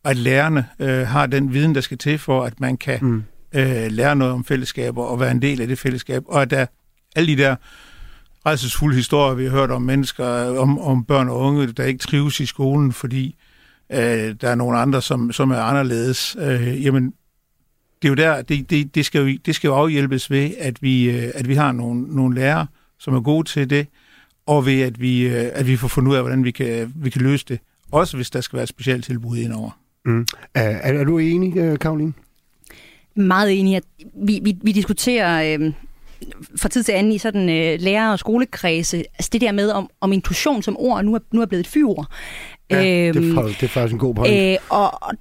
[0.04, 3.24] og at lærerne øh, har den viden, der skal til for, at man kan mm.
[3.56, 6.66] øh, lære noget om fællesskaber og være en del af det fællesskab, og at der
[7.16, 7.56] alle de der
[8.46, 10.26] rejsesfulde historier, vi har hørt om mennesker,
[10.60, 13.36] om, om børn og unge, der ikke trives i skolen, fordi
[13.92, 16.38] øh, der er nogle andre, som, som er anderledes.
[16.40, 17.14] Øh, jamen,
[18.02, 20.82] det er jo der, det, det, det, skal jo, det skal jo afhjælpes ved, at
[20.82, 22.68] vi, øh, at vi har nogle, nogle lærere,
[23.00, 23.88] som er gode til det,
[24.46, 27.10] og ved, at vi, øh, at vi får fundet ud af, hvordan vi kan, vi
[27.10, 27.60] kan løse det.
[27.92, 29.72] Også hvis der skal være et specielt tilbud indover.
[30.06, 30.26] Mm.
[30.54, 32.14] Er, er du enig, øh, Karoline?
[33.16, 33.76] Meget enig.
[33.76, 35.74] At vi, vi, vi diskuterer øh,
[36.56, 39.90] fra tid til anden i sådan øh, lærer- og skolekredse, altså det der med, om,
[40.02, 42.06] om inklusion som ord nu er, nu er blevet et fyord.
[42.72, 44.52] Ja, øhm, det, er, det er faktisk en god point.
[44.54, 45.14] Øh, og, og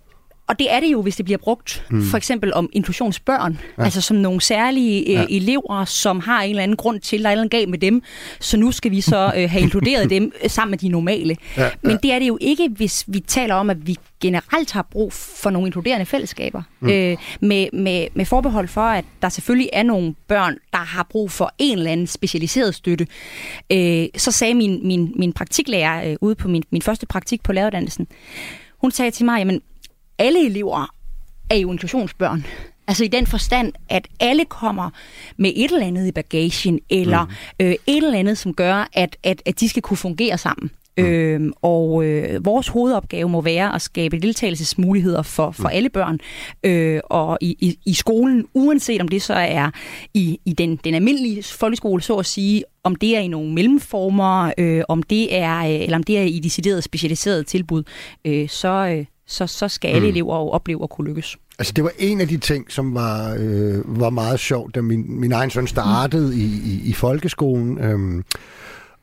[0.51, 2.03] og det er det jo, hvis det bliver brugt mm.
[2.03, 3.85] for eksempel om inklusionsbørn, ja.
[3.85, 5.27] altså som nogle særlige øh, ja.
[5.29, 8.03] elever, som har en eller anden grund til, der er en gal med dem,
[8.41, 11.37] så nu skal vi så øh, have inkluderet dem øh, sammen med de normale.
[11.57, 11.71] Ja.
[11.83, 15.13] Men det er det jo ikke, hvis vi taler om, at vi generelt har brug
[15.13, 16.63] for nogle inkluderende fællesskaber.
[16.81, 16.89] Mm.
[16.89, 21.31] Øh, med, med, med forbehold for, at der selvfølgelig er nogle børn, der har brug
[21.31, 23.07] for en eller anden specialiseret støtte.
[23.73, 27.53] Øh, så sagde min, min, min praktiklærer øh, ude på min, min første praktik på
[27.53, 28.07] læreruddannelsen,
[28.79, 29.63] hun sagde til mig, jamen
[30.21, 30.95] alle elever
[31.51, 32.47] er jo inklusionsbørn.
[32.89, 34.91] Altså i den forstand, at alle kommer
[35.37, 37.67] med et eller andet i bagagen, eller mm.
[37.67, 40.71] øh, et eller andet, som gør, at, at, at de skal kunne fungere sammen.
[40.99, 41.05] Mm.
[41.05, 45.75] Øhm, og øh, vores hovedopgave må være at skabe deltagelsesmuligheder for, for mm.
[45.75, 46.19] alle børn
[46.63, 49.71] øh, og i, i, i skolen, uanset om det så er
[50.15, 54.53] i, i den, den almindelige folkeskole, så at sige, om det er i nogle mellemformer,
[54.59, 57.83] øh, om det er, øh, eller om det er i deciderede specialiserede tilbud,
[58.25, 60.09] øh, så, øh, så, så skal alle mm.
[60.09, 61.37] elever jo opleve at kunne lykkes.
[61.59, 65.21] Altså det var en af de ting, som var, øh, var meget sjovt, da min,
[65.21, 66.41] min egen søn startede mm.
[66.41, 67.79] i, i, i folkeskolen.
[67.79, 68.25] Øhm,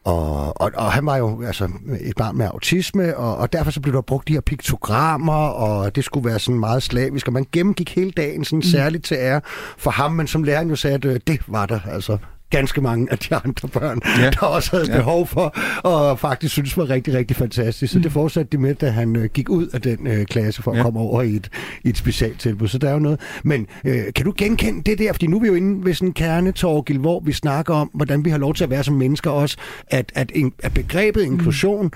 [0.03, 1.69] og, og, og han var jo altså,
[2.01, 5.95] et barn med autisme, og, og derfor så blev der brugt de her piktogrammer, og
[5.95, 8.61] det skulle være sådan meget slavisk, og man gennemgik hele dagen sådan mm.
[8.61, 9.41] særligt til ære
[9.77, 12.17] for ham, men som læreren jo sagde, at øh, det var der altså
[12.49, 14.29] ganske mange af de andre børn, ja.
[14.29, 14.97] der også havde ja.
[14.97, 17.93] behov for, og faktisk synes var rigtig, rigtig fantastisk.
[17.93, 18.03] Så mm.
[18.03, 20.77] det fortsatte de med, da han øh, gik ud af den øh, klasse for at
[20.77, 20.83] ja.
[20.83, 21.49] komme over i et,
[21.83, 22.67] i et specialtilbud.
[22.67, 23.19] Så der er jo noget.
[23.43, 25.13] Men øh, kan du genkende det der?
[25.13, 28.25] Fordi nu er vi jo inde ved sådan en kernetorgil, hvor vi snakker om, hvordan
[28.25, 29.57] vi har lov til at være som mennesker også,
[29.87, 31.33] at, at, at begrebet mm.
[31.33, 31.91] inklusion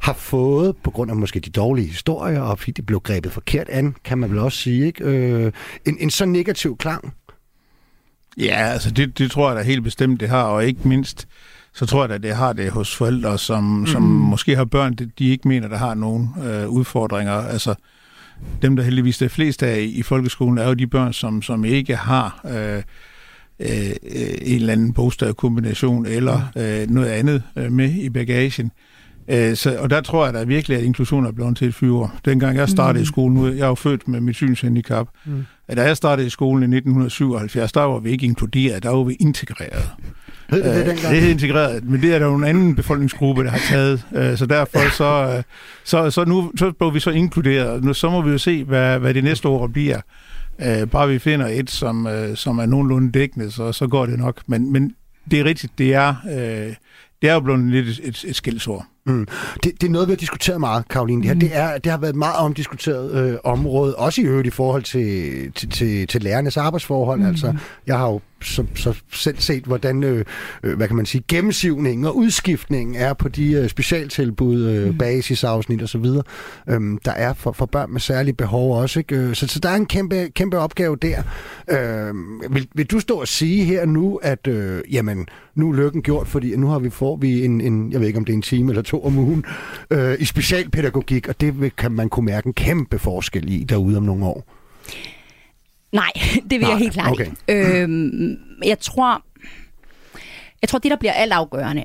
[0.00, 3.68] har fået, på grund af måske de dårlige historier, og fordi de blev grebet forkert
[3.68, 5.04] an, kan man vel også sige, ikke?
[5.04, 5.52] Øh,
[5.86, 7.14] en, en så negativ klang?
[8.38, 11.28] Ja, altså det, det tror jeg da helt bestemt, det har, og ikke mindst,
[11.74, 13.86] så tror jeg at det har det hos forældre, som, mm.
[13.86, 17.32] som måske har børn, de, ikke mener, der har nogen øh, udfordringer.
[17.32, 17.74] Altså,
[18.62, 21.96] dem, der heldigvis er flest af i folkeskolen, er jo de børn, som, som ikke
[21.96, 22.82] har øh,
[23.60, 23.90] øh,
[24.42, 28.70] en eller anden bogstavkombination eller øh, noget andet øh, med i bagagen.
[29.28, 32.10] Øh, så, og der tror jeg da virkelig, at inklusion er blevet til et fyre.
[32.24, 33.02] Dengang jeg startede mm.
[33.02, 35.44] i skolen, nu jeg er jo født med mit synshandicap, mm.
[35.76, 39.16] Da jeg startede i skolen i 1977, der var vi ikke inkluderet, der var vi
[39.20, 39.90] integreret.
[40.50, 41.14] Hed det, det, dengang?
[41.14, 44.06] det er integreret, men det er der jo en anden befolkningsgruppe, der har taget.
[44.14, 45.42] Øh, så derfor så, øh,
[45.84, 47.84] så, så nu så blev vi så inkluderet.
[47.84, 50.00] Nu, så må vi jo se, hvad, hvad det næste år bliver.
[50.58, 54.42] Øh, bare vi finder et, som, som er nogenlunde dækkende, så, så går det nok.
[54.46, 54.94] Men, men
[55.30, 56.14] det er rigtigt, det er,
[57.22, 58.86] det er jo blevet lidt et, et, et skældsord.
[59.06, 59.26] Mm.
[59.64, 61.22] Det, det er noget, vi har diskuteret meget, Karoline.
[61.22, 61.40] Det, her, mm.
[61.40, 64.82] det, er, det har været et meget omdiskuteret øh, område, også i øvrigt i forhold
[64.82, 67.20] til, til, til, til lærernes arbejdsforhold.
[67.20, 67.26] Mm.
[67.26, 67.54] Altså,
[67.86, 70.24] jeg har jo så, så selv set, hvordan øh,
[70.62, 74.98] øh, hvad kan man sige, gennemsivningen og udskiftningen er på de øh, specialtilbud, øh, mm.
[74.98, 76.04] basisafsnit osv.,
[76.68, 78.98] øh, der er for, for børn med særlige behov også.
[78.98, 79.16] Ikke?
[79.16, 81.22] Øh, så, så der er en kæmpe, kæmpe opgave der.
[81.70, 82.14] Øh,
[82.50, 86.28] vil, vil du stå og sige her nu, at øh, jamen, nu er lykken gjort,
[86.28, 88.42] fordi nu har vi får vi en, en, jeg ved ikke om det er en
[88.42, 89.44] time eller to om ugen,
[89.90, 94.02] øh, i specialpædagogik, og det kan man kunne mærke en kæmpe forskel i derude om
[94.02, 94.44] nogle år?
[95.92, 96.10] Nej,
[96.50, 97.26] det vil Nej, jeg helt klart okay.
[97.48, 97.82] ikke.
[97.82, 99.22] Øhm, jeg tror,
[100.62, 101.84] jeg tror, det, der bliver altafgørende,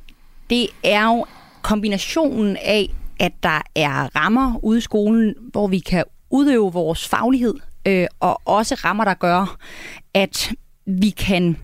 [0.49, 1.25] det er jo
[1.61, 7.55] kombinationen af, at der er rammer ude i skolen, hvor vi kan udøve vores faglighed,
[7.87, 9.57] øh, og også rammer, der gør,
[10.13, 10.51] at
[10.85, 11.57] vi kan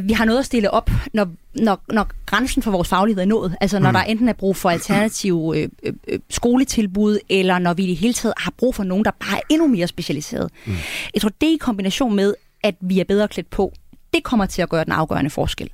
[0.00, 3.26] at vi har noget at stille op, når, når, når grænsen for vores faglighed er
[3.26, 3.56] nået.
[3.60, 3.94] Altså når mm.
[3.94, 7.96] der enten er brug for alternative øh, øh, øh, skoletilbud, eller når vi i det
[7.96, 10.50] hele taget har brug for nogen, der bare er endnu mere specialiseret.
[10.66, 10.72] Mm.
[11.14, 13.72] Jeg tror, det i kombination med, at vi er bedre klædt på,
[14.14, 15.70] det kommer til at gøre den afgørende forskel.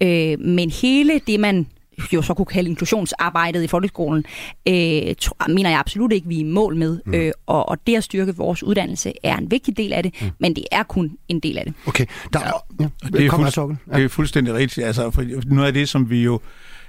[0.00, 1.66] Øh, men hele det, man
[2.12, 4.24] jo så kunne kalde inklusionsarbejdet i folkeskolen,
[4.68, 5.14] øh,
[5.48, 7.00] mener jeg absolut ikke, vi er i mål med.
[7.06, 7.14] Mm.
[7.14, 10.30] Øh, og, og det at styrke vores uddannelse er en vigtig del af det, mm.
[10.40, 11.74] men det er kun en del af det.
[11.86, 12.46] Okay, der ja,
[12.80, 12.88] ja.
[13.12, 13.96] Det, er fuld, ja.
[13.96, 14.86] det er fuldstændig rigtigt.
[14.86, 16.40] Altså, for noget af det, som vi jo...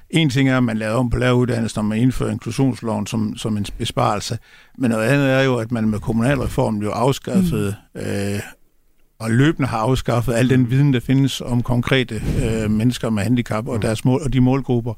[0.10, 3.58] En ting er, at man laver om på læreruddannelsen, når man indfører inklusionsloven som, som
[3.58, 4.38] en besparelse,
[4.78, 8.02] men noget andet er jo, at man med kommunalreformen jo afskaffede mm.
[8.02, 8.40] øh,
[9.20, 13.68] og løbende har afskaffet al den viden, der findes om konkrete øh, mennesker med handicap
[13.68, 13.82] og, mm.
[13.82, 14.94] deres mål, og de målgrupper.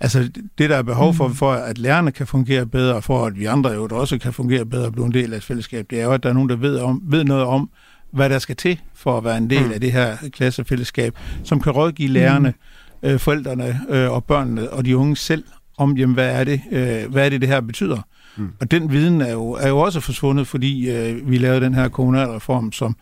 [0.00, 1.34] Altså det, der er behov for, mm.
[1.34, 4.66] for at lærerne kan fungere bedre, og for at vi andre jo også kan fungere
[4.66, 6.48] bedre og blive en del af et fællesskab, det er jo, at der er nogen,
[6.48, 7.70] der ved, om, ved noget om,
[8.12, 9.72] hvad der skal til for at være en del mm.
[9.72, 12.54] af det her klassefællesskab, som kan rådgive lærerne,
[13.02, 15.44] øh, forældrene øh, og børnene og de unge selv
[15.78, 17.98] om, jamen, hvad er det, øh, hvad er det, det her betyder.
[18.36, 18.48] Mm.
[18.60, 21.88] Og den viden er jo, er jo også forsvundet, fordi øh, vi lavede den her
[21.88, 22.96] kommunalreform, som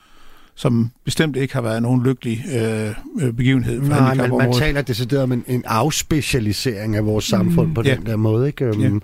[0.60, 4.82] som bestemt ikke har været nogen lykkelig øh, øh begivenhed for Nej, man, man taler
[4.82, 7.74] decideret om en, en afspecialisering af vores samfund mm.
[7.74, 7.94] på ja.
[7.94, 8.46] den der måde.
[8.46, 8.64] Ikke?
[8.64, 8.88] Ja.
[8.88, 9.02] mm.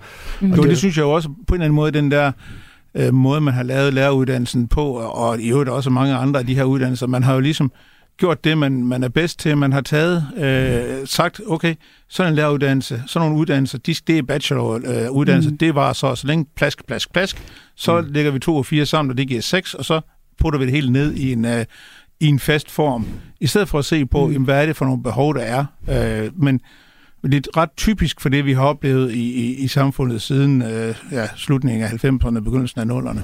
[0.51, 2.31] og, det, det synes jeg jo også på en eller anden måde, den der
[2.95, 6.55] øh, måde, man har lavet læreruddannelsen på, og i øvrigt også mange andre af de
[6.55, 7.71] her uddannelser, man har jo ligesom
[8.17, 9.57] gjort det, man, man er bedst til.
[9.57, 11.75] Man har taget, øh, sagt, okay,
[12.09, 15.57] sådan en læreruddannelse, sådan nogle uddannelser, de, det er bacheloruddannelse, mm.
[15.57, 17.43] det var så, så længe plask, plask, plask,
[17.75, 18.07] så mm.
[18.11, 20.01] lægger vi to og fire sammen, og det giver seks, og så
[20.39, 21.61] putter vi det hele ned i en, uh,
[22.19, 23.07] i en fast form,
[23.39, 24.31] i stedet for at se på, mm.
[24.31, 25.65] jamen, hvad er det for nogle behov, der er.
[25.87, 26.61] Uh, men
[27.23, 30.95] det er ret typisk for det, vi har oplevet i, i, i samfundet siden uh,
[31.11, 33.19] ja, slutningen af 90'erne og begyndelsen af 0'erne.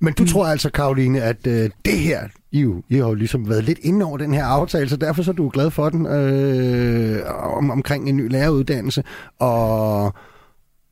[0.00, 0.28] Men du mm.
[0.28, 3.78] tror altså, Karoline, at øh, det her, I, jo, I har jo ligesom været lidt
[3.78, 7.22] inde over den her aftale, så derfor så er du glad for den øh,
[7.56, 9.04] om, omkring en ny læreruddannelse,
[9.38, 10.04] og,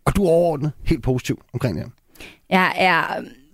[0.05, 1.87] og du er overordnet helt positiv omkring det
[2.51, 3.03] Jeg er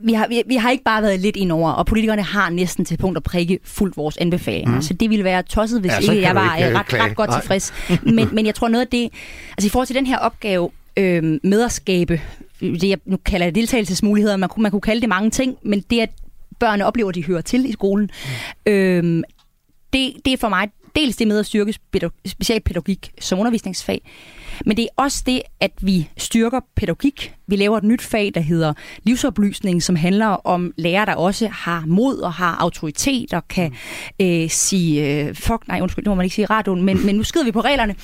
[0.00, 2.96] vi har, vi, vi har ikke bare været lidt indover, og politikerne har næsten til
[2.96, 4.74] punkt at prikke fuldt vores anbefalinger.
[4.74, 4.82] Mm.
[4.82, 7.30] Så det ville være tosset, hvis ja, ikke jeg var ikke, øh, ret, ret godt
[7.32, 7.72] tilfreds.
[8.16, 9.10] men, men jeg tror noget af det,
[9.50, 12.20] altså i forhold til den her opgave øh, med at skabe,
[12.60, 16.00] det jeg nu kalder det deltagelsesmuligheder, man, man kunne kalde det mange ting, men det
[16.00, 16.10] at
[16.60, 18.10] børnene oplever, at de hører til i skolen,
[18.66, 18.72] mm.
[18.72, 19.22] øh,
[19.92, 21.74] det, det er for mig dels det med at styrke
[22.26, 24.00] specialpædagogik som undervisningsfag,
[24.66, 27.34] men det er også det, at vi styrker pædagogik.
[27.46, 31.84] Vi laver et nyt fag, der hedder livsoplysning, som handler om lærere, der også har
[31.86, 33.70] mod og har autoritet og kan
[34.20, 34.26] mm.
[34.26, 37.22] øh, sige, øh, fuck, nej, undskyld, det må man ikke sige radioen, men, men nu
[37.22, 37.94] skider vi på reglerne.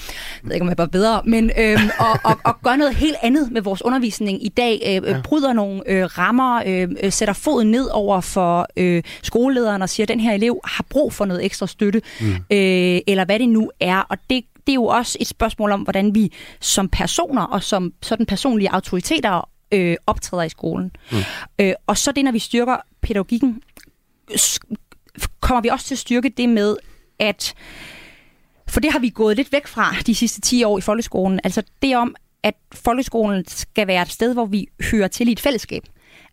[0.42, 3.16] Jeg ved ikke, om jeg bare bedre, men øh, og, og, og gør noget helt
[3.22, 4.82] andet med vores undervisning i dag.
[4.86, 5.20] Øh, ja.
[5.24, 10.04] Bryder nogle øh, rammer, øh, øh, sætter foden ned over for øh, skolelederen og siger,
[10.04, 12.26] at den her elev har brug for noget ekstra støtte, mm.
[12.28, 13.98] øh, eller hvad det nu er.
[13.98, 17.92] Og det det er jo også et spørgsmål om, hvordan vi som personer og som
[18.02, 20.90] sådan personlige autoriteter øh, optræder i skolen.
[21.12, 21.18] Mm.
[21.58, 23.62] Øh, og så det, når vi styrker pædagogikken,
[25.40, 26.76] kommer vi også til at styrke det med,
[27.18, 27.54] at
[28.68, 31.40] for det har vi gået lidt væk fra de sidste 10 år i folkeskolen.
[31.44, 35.40] Altså det om, at folkeskolen skal være et sted, hvor vi hører til i et
[35.40, 35.82] fællesskab.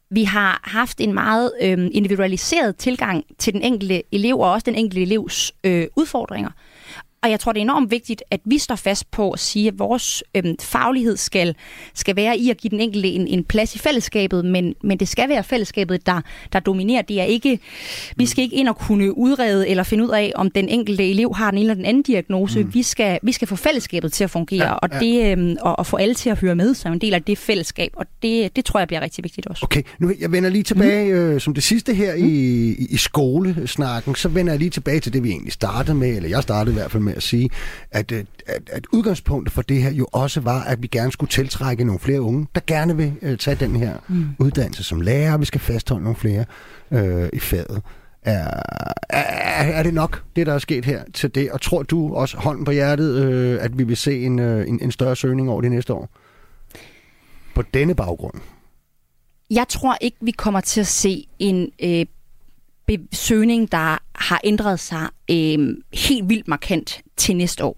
[0.10, 4.76] Vi har haft en meget øh, individualiseret tilgang til den enkelte elev, og også den
[4.76, 6.50] enkelte elevs øh, udfordringer.
[7.24, 9.80] Og jeg tror, det er enormt vigtigt, at vi står fast på at sige, at
[9.80, 11.56] vores øhm, faglighed skal,
[11.94, 15.08] skal være i at give den enkelte en, en plads i fællesskabet, men, men det
[15.08, 16.22] skal være fællesskabet, der,
[16.54, 17.02] der dominerer.
[17.02, 17.60] Det er ikke,
[18.16, 21.36] vi skal ikke ind og kunne udrede eller finde ud af, om den enkelte elev
[21.36, 22.64] har den ene eller den anden diagnose.
[22.64, 22.74] Mm.
[22.74, 25.86] Vi, skal, vi skal få fællesskabet til at fungere, ja, og, det, øhm, og, og
[25.86, 28.66] få alle til at høre med som en del af det fællesskab, og det, det
[28.66, 29.66] tror jeg bliver rigtig vigtigt også.
[29.66, 31.20] Okay, nu jeg vender lige tilbage mm.
[31.20, 32.28] øh, som det sidste her mm.
[32.28, 32.32] i,
[32.70, 36.30] i, i skolesnakken, så vender jeg lige tilbage til det, vi egentlig startede med, eller
[36.30, 37.50] jeg startede i hvert fald med at sige,
[37.92, 41.30] at, øh, at, at udgangspunktet for det her jo også var, at vi gerne skulle
[41.30, 44.30] tiltrække nogle flere unge, der gerne vil uh, tage den her mm.
[44.40, 45.38] uddannelse som lærer.
[45.38, 46.46] Vi skal fastholde nogle flere
[46.92, 47.82] uh, i faget.
[48.22, 48.62] Er,
[49.10, 51.52] er, er det nok, det der er sket her til det?
[51.52, 54.80] Og tror du også hånden på hjertet, uh, at vi vil se en, uh, en,
[54.82, 56.10] en større søgning over det næste år?
[57.56, 58.42] På denne baggrund?
[59.50, 62.06] Jeg tror ikke, vi kommer til at se en øh,
[63.14, 67.78] søgning, der har ændret sig øh, helt vildt markant til næste år.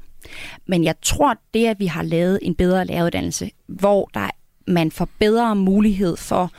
[0.67, 4.29] Men jeg tror, det, at vi har lavet en bedre læreruddannelse, hvor der
[4.67, 6.51] man får bedre mulighed for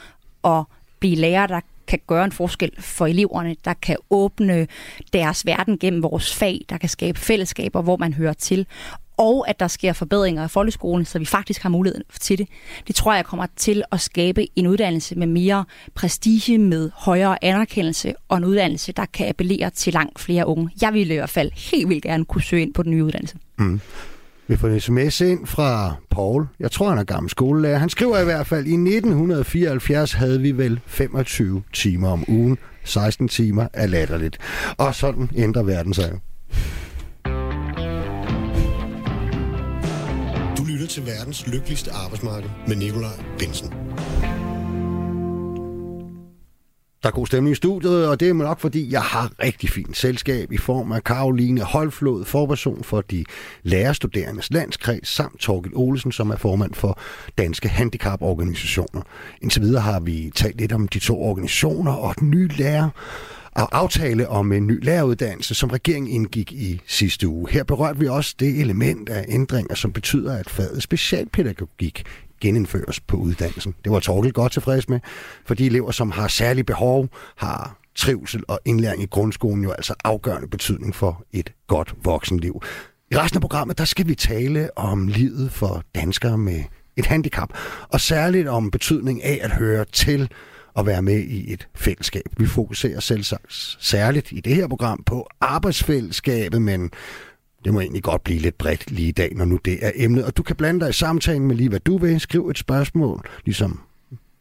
[0.44, 0.64] at
[1.00, 4.66] blive lærer, der kan gøre en forskel for eleverne, der kan åbne
[5.12, 8.66] deres verden gennem vores fag, der kan skabe fællesskaber, hvor man hører til,
[9.20, 12.48] og at der sker forbedringer af folkeskolen, så vi faktisk har muligheden til det.
[12.86, 18.14] Det tror jeg kommer til at skabe en uddannelse med mere prestige, med højere anerkendelse,
[18.28, 20.70] og en uddannelse, der kan appellere til langt flere unge.
[20.82, 23.36] Jeg ville i hvert fald helt vildt gerne kunne søge ind på den nye uddannelse.
[23.58, 23.80] Mm.
[24.46, 26.46] Vi får en sms ind fra Paul.
[26.60, 27.78] Jeg tror, han er gammel skolelærer.
[27.78, 32.58] Han skriver i hvert fald, at i 1974 havde vi vel 25 timer om ugen.
[32.84, 34.38] 16 timer er latterligt.
[34.76, 36.18] Og sådan ændrer verden sig jo.
[40.90, 43.72] Til verdens lykkeligste arbejdsmarked med Nikolaj Bensen.
[47.02, 49.96] Der er god stemning i studiet, og det er nok fordi, jeg har rigtig fint
[49.96, 53.24] selskab i form af Karoline Holflod, forperson for de
[53.62, 56.98] lærerstuderendes landskreds, samt Torgild Olsen, som er formand for
[57.38, 59.02] Danske Handicaporganisationer.
[59.42, 62.90] Indtil videre har vi talt lidt om de to organisationer og den nye lærer
[63.56, 67.50] aftale om en ny læreruddannelse, som regeringen indgik i sidste uge.
[67.50, 72.04] Her berørte vi også det element af ændringer, som betyder, at faget specialpædagogik
[72.40, 73.74] genindføres på uddannelsen.
[73.84, 75.00] Det var Torkel godt tilfreds med,
[75.46, 79.94] for de elever, som har særlige behov, har trivsel og indlæring i grundskolen jo altså
[80.04, 82.62] afgørende betydning for et godt voksenliv.
[83.10, 86.62] I resten af programmet, der skal vi tale om livet for danskere med
[86.96, 87.48] et handicap,
[87.88, 90.30] og særligt om betydning af at høre til
[90.78, 92.24] at være med i et fællesskab.
[92.36, 96.90] Vi fokuserer selvsagt særligt i det her program på arbejdsfællesskabet, men
[97.64, 100.24] det må egentlig godt blive lidt bredt lige i dag, når nu det er emnet.
[100.24, 102.20] Og du kan blande dig i samtalen med lige, hvad du vil.
[102.20, 103.80] Skriv et spørgsmål, ligesom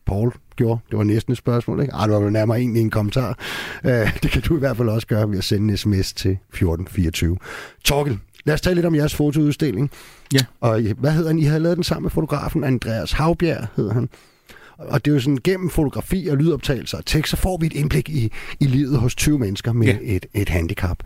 [0.06, 0.80] Paul gjorde.
[0.90, 1.94] Det var næsten et spørgsmål, ikke?
[1.94, 3.40] Ej, det var nærmere egentlig en kommentar.
[3.84, 3.90] Uh,
[4.24, 7.38] det kan du i hvert fald også gøre ved at sende en sms til 1424.
[7.84, 9.92] Torkel, lad os tale lidt om jeres fotoudstilling.
[10.34, 10.46] Ja.
[10.60, 11.40] Og hvad hedder han?
[11.40, 14.10] I havde lavet den sammen med fotografen Andreas Havbjerg, hedder han.
[14.80, 17.74] Og det er jo sådan, gennem fotografi og lydoptagelser og tekst, så får vi et
[17.74, 19.98] indblik i, i livet hos 20 mennesker med ja.
[20.02, 20.98] et, et handicap.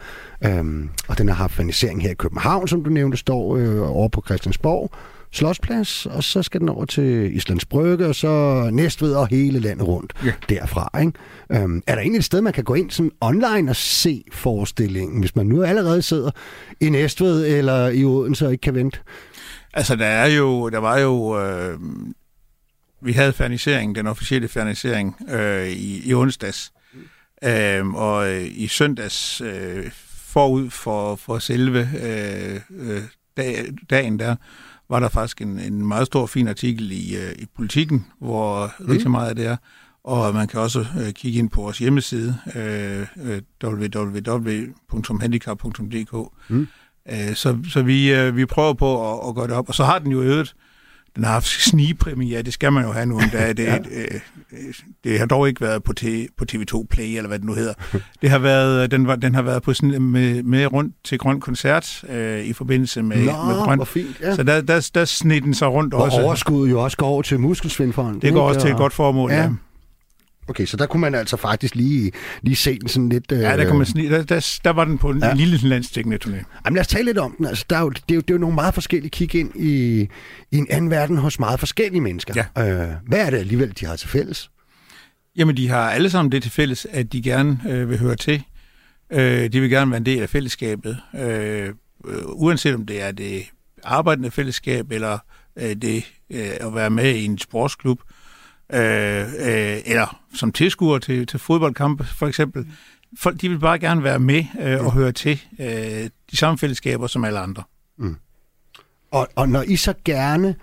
[0.46, 4.08] Øhm, og den har haft fanisering her i København, som du nævnte, står øh, over
[4.08, 4.92] på Christiansborg.
[5.32, 9.88] Slottsplads, og så skal den over til Islands Brygge, og så Næstved og hele landet
[9.88, 10.32] rundt ja.
[10.50, 11.00] derfra.
[11.00, 11.12] Ikke?
[11.52, 15.20] Øhm, er der egentlig et sted, man kan gå ind sådan online og se forestillingen,
[15.20, 16.32] hvis man nu allerede sidder
[16.80, 19.00] i Næstved eller i Odense og ikke kan vente?
[19.74, 21.80] Altså, der er jo, der var jo øh,
[23.04, 26.72] vi havde fernisering, den officielle fernisering, øh, i, i onsdags.
[27.44, 29.92] Øh, og øh, i søndags, øh,
[30.34, 33.02] forud for, for selve øh, øh,
[33.38, 34.36] dag, dagen der,
[34.90, 38.86] var der faktisk en, en meget stor, fin artikel i, øh, i Politiken, hvor mm.
[38.86, 39.58] rigtig meget af det er.
[40.04, 46.32] Og man kan også øh, kigge ind på vores hjemmeside, øh, øh www.handicap.dk.
[46.50, 46.68] Mm.
[47.10, 49.70] Øh, så så vi, øh, vi prøver på at, at gøre det op.
[49.70, 50.56] Og så har den jo øvet
[51.16, 53.58] den har haft snigpremiere, det skal man jo have nu en dag.
[53.58, 53.78] Det, ja.
[53.78, 54.20] øh,
[55.04, 57.74] det har dog ikke været på, t- på TV2 Play, eller hvad det nu hedder.
[58.22, 61.40] Det har været, den, var, den har været på sådan, med, med rundt til Grøn
[61.40, 63.78] Koncert øh, i forbindelse med, Nå, med Grøn.
[63.78, 64.36] Hvor fint, ja.
[64.36, 66.22] Så der, der, der sned den sig rundt og også.
[66.22, 68.22] overskuddet jo også går over til Muskelsvindfonden.
[68.22, 69.42] Det går også til et godt formål, ja.
[69.42, 69.50] ja.
[70.48, 73.32] Okay, så der kunne man altså faktisk lige, lige se den sådan lidt...
[73.32, 75.28] Ja, der, øh, kan man snige, der, der, der var den på en Ja.
[75.28, 75.34] ja.
[75.34, 76.62] lille landstækkende turné.
[76.66, 77.46] Jamen lad os tale lidt om den.
[77.46, 79.52] Altså, der er jo, det, er jo, det er jo nogle meget forskellige kig ind
[79.56, 80.02] i,
[80.52, 82.34] i en anden verden hos meget forskellige mennesker.
[82.58, 82.84] Ja.
[82.84, 84.50] Øh, hvad er det alligevel, de har til fælles?
[85.36, 88.44] Jamen, de har alle sammen det til fælles, at de gerne øh, vil høre til.
[89.14, 90.98] Øh, de vil gerne være en del af fællesskabet.
[91.16, 91.68] Øh,
[92.08, 93.44] øh, uanset om det er det
[93.84, 95.18] arbejdende fællesskab, eller
[95.60, 98.23] øh, det øh, at være med i en sportsklub, øh,
[98.74, 99.26] øh,
[99.86, 102.68] eller som tilskuer til, til fodboldkampe for eksempel.
[103.18, 107.08] Folk, de vil bare gerne være med øh, og høre til øh, de samme fællesskaber
[107.08, 107.64] som alle andre.
[109.14, 110.56] Og, og når I så gerne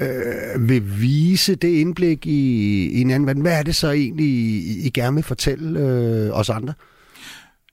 [0.00, 4.26] øh, vil vise det indblik i, i en anden verden, hvad er det så egentlig,
[4.26, 6.74] I, I gerne vil fortælle øh, os andre?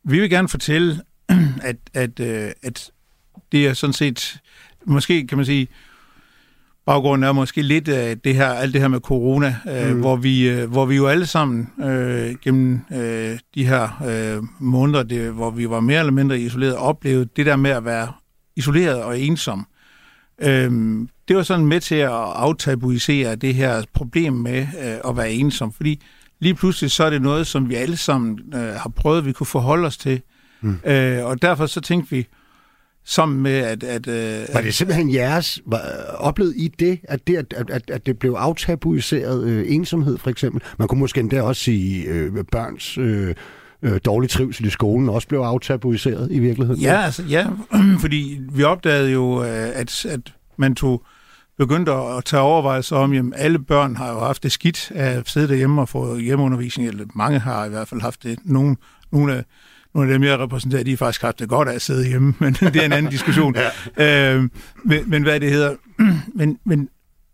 [0.03, 1.01] Vi vil gerne fortælle,
[1.61, 2.91] at, at, øh, at
[3.51, 4.39] det er sådan set,
[4.85, 5.67] måske kan man sige,
[6.85, 9.99] baggrunden er måske lidt af det her, alt det her med corona, øh, Mm.
[9.99, 15.03] hvor, vi, øh, hvor vi jo alle sammen øh, gennem øh, de her øh, måneder,
[15.03, 18.07] det, hvor vi var mere eller mindre isoleret, oplevede det der med at være
[18.55, 19.67] isoleret og ensom.
[20.41, 25.31] Øhm, det var sådan med til at aftabuisere det her problem med øh, at være
[25.31, 26.01] ensom, fordi
[26.39, 29.47] lige pludselig så er det noget, som vi alle sammen øh, har prøvet, vi kunne
[29.47, 30.21] forholde os til.
[30.61, 30.79] Mm.
[30.85, 32.27] Øh, og derfor så tænkte vi,
[33.05, 33.83] sammen med at...
[33.83, 35.81] at øh, Var det simpelthen jeres, var,
[36.17, 40.61] oplevede I det, at det, at, at, at det blev aftabuiseret øh, ensomhed for eksempel?
[40.77, 43.35] Man kunne måske endda også sige øh, børns øh,
[43.81, 46.81] øh, dårlig trivsel i skolen også blev aftabuiseret i virkeligheden.
[46.81, 47.47] Ja, altså, ja,
[48.01, 51.03] fordi vi opdagede jo, øh, at, at man tog
[51.57, 55.29] begyndte at tage overvejelser om, at alle børn har jo haft det skidt af at
[55.29, 58.39] sidde derhjemme og få hjemmeundervisning, eller mange har i hvert fald haft det.
[58.43, 58.75] Nogle,
[59.11, 59.43] nogle af
[59.95, 62.33] nogle af dem, jeg repræsenterer, de har faktisk haft det godt af at sidde hjemme,
[62.39, 63.55] men det er en anden diskussion.
[63.97, 64.33] ja.
[64.33, 64.49] øh,
[64.83, 65.75] men, men hvad det hedder,
[66.39, 66.89] men, men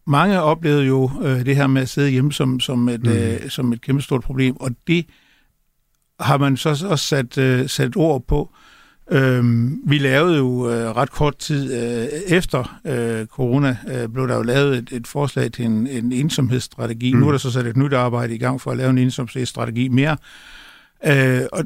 [0.07, 3.11] mange oplevede jo øh, det her med at sidde hjemme som, som, et, mm.
[3.11, 5.05] øh, som et kæmpe stort problem, og det
[6.19, 8.49] har man så også sat, øh, sat ord på.
[9.11, 14.35] Øhm, vi lavede jo øh, ret kort tid øh, efter øh, corona, øh, blev der
[14.35, 17.13] jo lavet et, et forslag til en, en ensomhedsstrategi.
[17.13, 17.19] Mm.
[17.19, 19.87] Nu er der så sat et nyt arbejde i gang for at lave en ensomhedsstrategi
[19.87, 20.17] mere.
[21.05, 21.63] Øh, og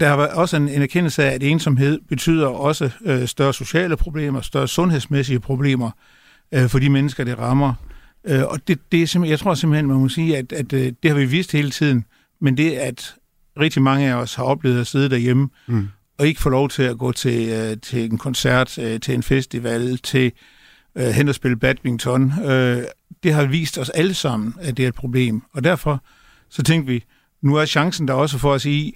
[0.00, 4.40] der har også en, en erkendelse af, at ensomhed betyder også øh, større sociale problemer,
[4.40, 5.90] større sundhedsmæssige problemer
[6.52, 7.74] øh, for de mennesker, det rammer.
[8.24, 10.92] Øh, og det, det er simpelthen, jeg tror simpelthen, man må sige, at, at øh,
[11.02, 12.04] det har vi vidst hele tiden,
[12.40, 13.14] men det, at
[13.60, 15.88] rigtig mange af os har oplevet at sidde derhjemme, Mm.
[16.18, 19.22] og ikke få lov til at gå til, øh, til en koncert, øh, til en
[19.22, 20.32] festival, til
[20.96, 22.82] øh, hen og spille badminton, øh,
[23.22, 25.42] det har vist os alle sammen, at det er et problem.
[25.52, 26.04] Og derfor
[26.50, 27.04] så tænkte vi,
[27.42, 28.92] nu er chancen der også for at sige,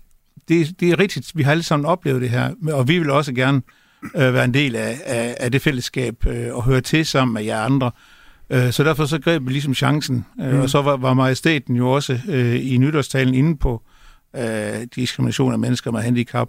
[0.48, 3.32] det, det er rigtigt, vi har alle sammen oplevet det her, og vi vil også
[3.32, 3.62] gerne
[4.16, 7.42] øh, være en del af, af, af det fællesskab øh, og høre til sammen med
[7.44, 7.90] jer andre.
[8.50, 10.60] Øh, så derfor så greb vi ligesom chancen, øh, Mm.
[10.60, 13.82] og så var, var majestæten jo også øh, i nytårstalen inde på
[14.36, 16.48] øh, diskrimination af mennesker med handicap,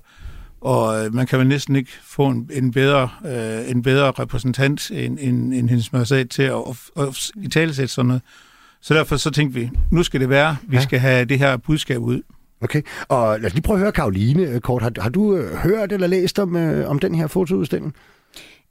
[0.62, 4.92] og øh, man kan vel næsten ikke få en, en, bedre, øh, en bedre repræsentant
[4.92, 6.54] end, end, end hendes majestæt til at,
[6.98, 8.22] at, at i talesætte sådan noget.
[8.82, 10.82] Så derfor så tænkte vi, nu skal det være, vi Ja.
[10.84, 12.22] skal have det her budskab ud.
[12.64, 14.82] Okay, og lad os lige prøve at høre Karoline øh, kort.
[14.82, 17.94] Har, har du øh, hørt eller læst om, øh, om den her fotoudstilling?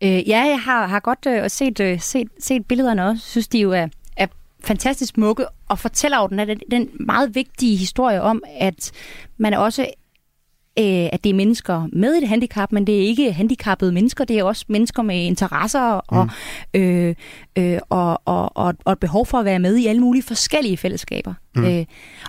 [0.03, 3.27] Øh, ja, jeg har, har godt øh, set, øh, set, set billederne også.
[3.27, 3.87] synes, de jo er,
[4.17, 4.27] er
[4.65, 8.93] fantastisk smukke, og fortæller jo den, den, den meget vigtige historie om, at
[9.39, 9.87] man er også
[10.79, 14.39] øh, at det er mennesker med et handicap, men det er ikke handicappede mennesker, det
[14.39, 16.29] er også mennesker med interesser og,
[16.75, 17.15] øh,
[17.59, 20.77] øh, og, og, og, og et behov for at være med i alle mulige forskellige
[20.77, 21.35] fællesskaber.
[21.55, 21.63] Mm.
[21.63, 21.69] Mm.
[21.69, 21.85] Øh,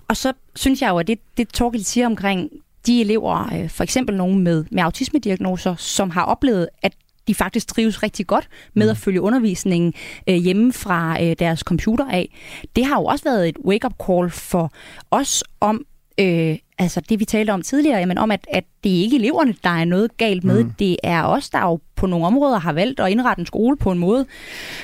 [0.07, 2.49] og så synes jeg jo, at det, det Torgild siger omkring
[2.87, 6.93] de elever, øh, for eksempel nogen med, med autismediagnoser, som har oplevet, at
[7.27, 9.93] de faktisk trives rigtig godt med at følge undervisningen
[10.29, 12.35] øh, hjemme fra øh, deres computer af.
[12.75, 14.71] Det har jo også været et wake-up call for
[15.11, 15.85] os om,
[16.20, 19.55] øh, altså det vi talte om tidligere, jamen om at, at det er ikke eleverne,
[19.64, 20.59] der er noget galt med.
[20.64, 20.68] Mm.
[20.68, 20.74] Mm.
[20.80, 23.91] Det er os, der jo på nogle områder har valgt at indrette en skole på
[23.91, 24.26] en måde,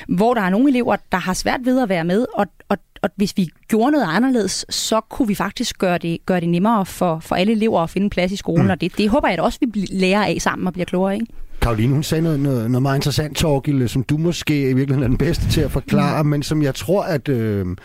[0.08, 3.10] hvor der er nogle elever, der har svært ved at være med, og, og, og
[3.16, 7.18] hvis vi gjorde noget anderledes, så kunne vi faktisk gøre det, gøre det nemmere for,
[7.20, 8.66] for alle elever at finde plads i skolen, Mm.
[8.66, 8.70] mm.
[8.70, 11.26] og det, det håber jeg da også, vi lærer af sammen og bliver klogere, ikke?
[11.62, 15.08] Karoline, hun sagde noget, noget, noget meget interessant, Torgild, som du måske i virkeligheden er
[15.08, 17.76] den bedste til at forklare, men som jeg tror, at øh, at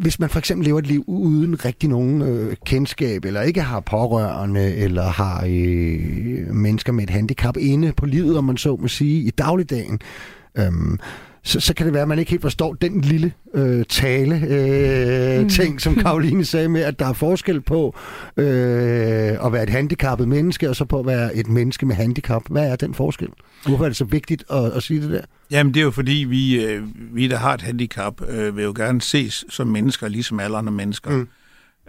[0.00, 3.80] hvis man for eksempel lever et liv uden rigtig nogen øh, kendskab, eller ikke har
[3.80, 8.88] pårørende, eller har øh, mennesker med et handicap inde på livet, om man så må
[8.88, 10.00] sige, i dagligdagen,
[10.58, 10.64] øh,
[11.42, 15.42] så, så kan det være, at man ikke helt forstår den lille øh, tale øh,
[15.42, 15.48] Mm.
[15.48, 17.94] ting, som Karoline sagde med, at der er forskel på
[18.36, 18.46] øh,
[19.46, 22.42] at være et handicappet menneske, og så på at være et menneske med handicap.
[22.50, 23.28] Hvad er den forskel?
[23.66, 25.20] Hvorfor er det så vigtigt at, at sige det der?
[25.50, 26.82] Jamen det er jo fordi, vi, øh,
[27.14, 30.72] vi der har et handicap, øh, vil jo gerne ses som mennesker, ligesom alle andre
[30.72, 31.10] mennesker.
[31.10, 31.28] Mm.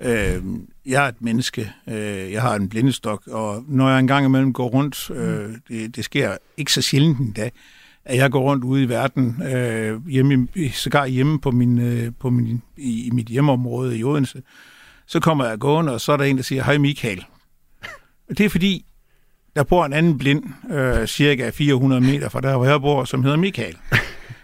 [0.02, 0.44] Øh,
[0.86, 4.68] jeg er et menneske, øh, jeg har en blindestok, og når jeg engang imellem går
[4.68, 7.52] rundt, øh, det, det sker ikke så sjældent en dag,
[8.06, 12.30] at jeg går rundt ude i verden, øh, hjemme, sågar hjemme på min, øh, på
[12.30, 14.42] min, i, i mit hjemmeområde i Odense,
[15.08, 17.26] så kommer jeg gående, og så er der en, der siger, hej Michael.
[18.30, 18.86] Det er fordi,
[19.56, 23.24] der bor en anden blind, øh, cirka 400 meter fra der, hvor jeg bor, som
[23.24, 23.78] hedder Michael.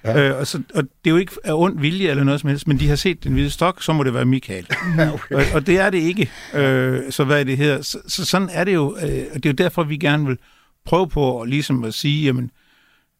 [0.06, 0.30] Ja.
[0.30, 2.68] Øh, og, så, og det er jo ikke af ond vilje eller noget som helst,
[2.68, 4.68] men de har set den hvide stok, så må det være Michael.
[4.98, 5.36] Ja, okay.
[5.36, 6.32] og, og det er det ikke.
[6.54, 7.82] Øh, så hvad det her?
[7.82, 8.98] Så, så sådan er det jo.
[9.02, 10.38] Øh, og det er jo derfor, vi gerne vil
[10.86, 12.52] prøve på at, ligesom at sige, jamen,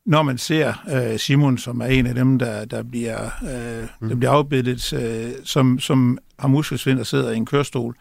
[0.06, 4.10] når man ser øh, Simon, som er en af dem, der, der, bliver, øh, mm.
[4.10, 7.96] der bliver afbildet, øh, som, som har muskelsvind og sidder i en kørestol,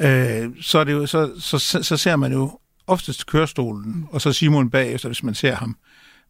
[0.00, 2.58] øh, så, er det jo, så, så, så ser man jo
[2.88, 5.76] oftest kørestolen, og så Simon bagefter, hvis man ser ham.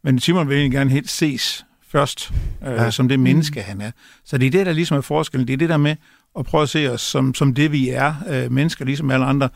[0.04, 2.32] Men Simon vil egentlig gerne helt ses først,
[2.66, 2.90] øh, ja.
[2.90, 3.90] som det menneske, han er.
[4.24, 5.46] Så det er det, der ligesom er forskellen.
[5.46, 5.96] Det er det der med
[6.38, 9.48] at prøve at se os som, som det, vi er, øh, mennesker, ligesom alle andre,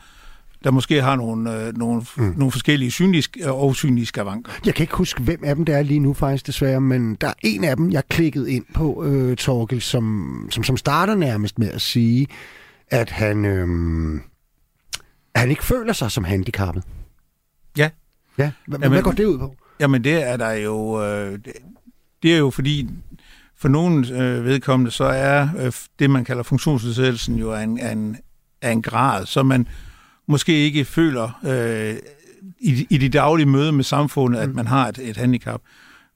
[0.63, 2.33] der måske har nogle, øh, nogle, mm.
[2.37, 4.51] nogle forskellige synlige og usynlige skavanker.
[4.65, 7.27] Jeg kan ikke huske, hvem af dem det er lige nu faktisk desværre, men der
[7.27, 11.59] er en af dem, jeg klikkede ind på, øh, Torkel, som, som, som starter nærmest
[11.59, 12.27] med at sige,
[12.87, 13.67] at han, øh,
[15.35, 16.83] han ikke føler sig som handicappet.
[17.77, 17.89] Ja.
[18.37, 19.55] Ja, hvad, Jamen, hvad går det ud på?
[19.79, 21.03] Jamen det er der jo...
[21.03, 21.53] Øh, det,
[22.23, 22.89] det er jo fordi,
[23.57, 28.17] for nogen øh, vedkommende, så er øh, det, man kalder funktionsnedsættelsen jo en, en,
[28.63, 29.67] en grad, så man
[30.27, 31.95] måske ikke føler øh,
[32.59, 34.55] i, i de daglige møde med samfundet, at mm.
[34.55, 35.61] man har et, et handicap.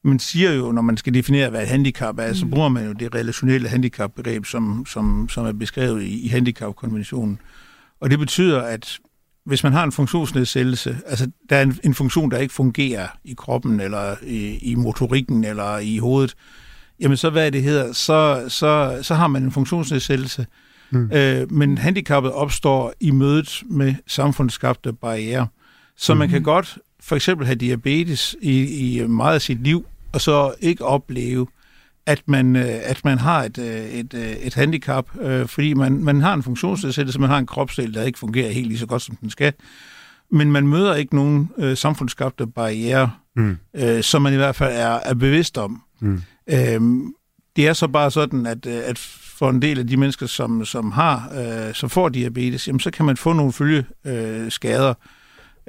[0.03, 2.35] Man siger jo, når man skal definere, hvad et handicap er, mm.
[2.35, 7.39] så bruger man jo det relationelle handicapbegreb, som, som, som er beskrevet i, i handicapkonventionen.
[7.99, 8.99] Og det betyder, at
[9.47, 13.33] hvis man har en funktionsnedsættelse, altså der er en, en funktion, der ikke fungerer i
[13.37, 16.35] kroppen, eller i, i motorikken, eller i hovedet,
[16.99, 20.45] jamen så hvad det hedder, så, så, så har man en funktionsnedsættelse.
[20.89, 21.11] Mm.
[21.11, 25.47] Øh, men handicappet opstår i mødet med samfundsskabte barriere.
[25.97, 26.17] Så mm.
[26.17, 30.53] man kan godt for eksempel have diabetes i, i meget af sit liv, og så
[30.59, 31.47] ikke opleve,
[32.07, 36.03] at man, øh, at man har et, øh, et, øh, et handicap, øh, fordi man,
[36.03, 39.01] man har en funktionsnedsættelse, man har en kropsdel, der ikke fungerer helt lige så godt,
[39.01, 39.53] som den skal.
[40.31, 43.57] Men man møder ikke nogen øh, samfundsskabte barriere, mm.
[43.75, 45.81] øh, som man i hvert fald er, er bevidst om.
[45.99, 46.21] Mm.
[46.49, 46.81] Øh,
[47.55, 48.97] det er så bare sådan, at, at
[49.37, 52.91] for en del af de mennesker, som, som har, øh, som får diabetes, jamen, så
[52.91, 54.93] kan man få nogle følgeskader, øh, skader,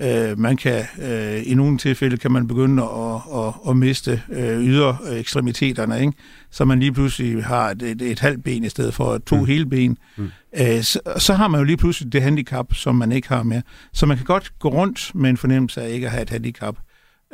[0.00, 4.60] Øh, man kan øh, i nogle tilfælde kan man begynde at, at, at miste øh,
[4.60, 6.12] yder ekstremiteterne, ikke?
[6.50, 9.44] så man lige pludselig har et, et, et halvt ben i stedet for to mm.
[9.44, 9.98] hele ben.
[10.16, 10.30] Mm.
[10.60, 13.62] Øh, så, så har man jo lige pludselig det handicap, som man ikke har mere.
[13.92, 16.76] Så man kan godt gå rundt med en fornemmelse af ikke at have et handicap.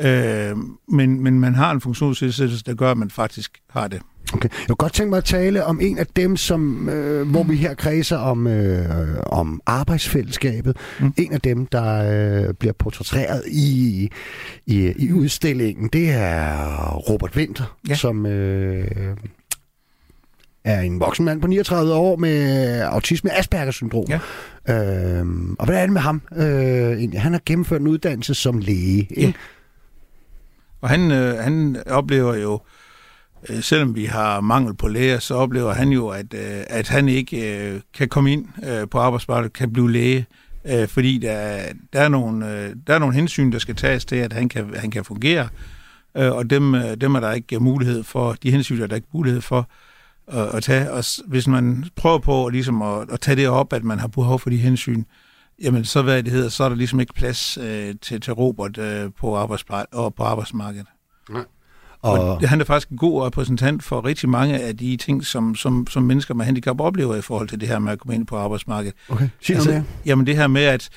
[0.01, 0.57] Øh,
[0.89, 4.03] men, men man har en funktionsnedsættelse, der gør, at man faktisk har det.
[4.33, 4.49] Okay.
[4.49, 7.57] Jeg kunne godt tænke mig at tale om en af dem, som, øh, hvor vi
[7.57, 10.77] her kredser om, øh, om arbejdsfællesskabet.
[11.01, 11.15] Mm.
[11.17, 14.11] En af dem, der øh, bliver portrætteret i,
[14.67, 17.95] i, i udstillingen, det er Robert Winter, ja.
[17.95, 19.17] som øh,
[20.65, 24.07] er en voksen mand på 39 år med autisme Asperger-syndrom.
[24.09, 24.19] Ja.
[24.69, 25.27] Øh,
[25.59, 26.23] og hvad er det med ham?
[26.37, 29.09] Øh, han har gennemført en uddannelse som læge.
[29.11, 29.23] Ikke?
[29.23, 29.33] Ja.
[30.81, 32.84] Og han, øh, han oplever jo øh,
[33.49, 37.09] Øh, selvom vi har mangel på læger, så oplever han jo, at, øh, at han
[37.09, 40.27] ikke øh, kan komme ind øh, på arbejdsmarkedet, kan blive læge,
[40.65, 44.17] øh, fordi der, der, er nogle, øh, der er nogle hensyn, der skal tages til,
[44.17, 45.49] at han kan, han kan fungere,
[46.17, 49.09] øh, og dem, øh, dem er der ikke mulighed for, de hensyn er der ikke
[49.13, 49.69] mulighed for
[50.27, 50.93] at, at tage.
[50.93, 54.39] Og hvis man prøver på ligesom at, at tage det op, at man har behov
[54.39, 55.05] for de hensyn,
[55.63, 58.79] jamen så hvad det hedder, så er der ligesom ikke plads øh, til, til Robert
[58.79, 59.49] øh, på,
[59.93, 60.87] og på arbejdsmarkedet.
[61.31, 61.45] Nej.
[62.05, 62.31] Og...
[62.31, 65.87] og han er faktisk en god repræsentant for rigtig mange af de ting, som, som,
[65.87, 68.37] som mennesker med handicap oplever i forhold til det her med at komme ind på
[68.37, 68.95] arbejdsmarkedet.
[69.09, 69.85] Okay, sig altså, mere.
[70.07, 70.89] Jamen det her med, at,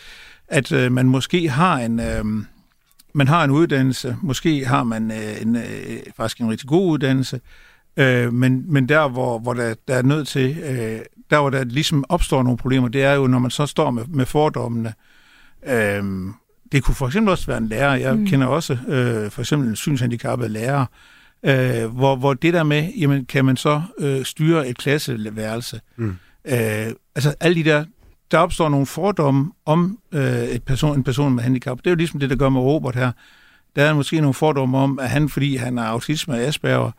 [0.47, 1.99] at øh, man måske har en...
[1.99, 2.25] Øh,
[3.13, 5.63] man har en uddannelse, måske har man øh, en, øh,
[6.17, 7.41] faktisk en rigtig god uddannelse,
[7.97, 10.99] øh, men, men der, hvor, hvor der, der er nødt til, øh,
[11.29, 14.05] der hvor der ligesom opstår nogle problemer, det er jo, når man så står med,
[14.07, 14.93] med fordommene,
[15.67, 16.03] øh,
[16.71, 17.95] det kunne for eksempel også være en lærer.
[17.95, 18.27] Jeg mm.
[18.27, 20.85] kender også øh, for eksempel en synshandicappet lærer,
[21.43, 25.81] øh, hvor, hvor det der med, jamen, kan man så øh, styre et klasseværelse?
[25.97, 26.15] Mm.
[26.45, 27.85] Øh, altså alle de der,
[28.31, 31.77] der opstår nogle fordomme om øh, et person, en person med handicap.
[31.77, 33.11] Det er jo ligesom det, der gør med Robert her.
[33.75, 36.91] Der er måske nogle fordomme om, at han, fordi han har autisme og Asperger,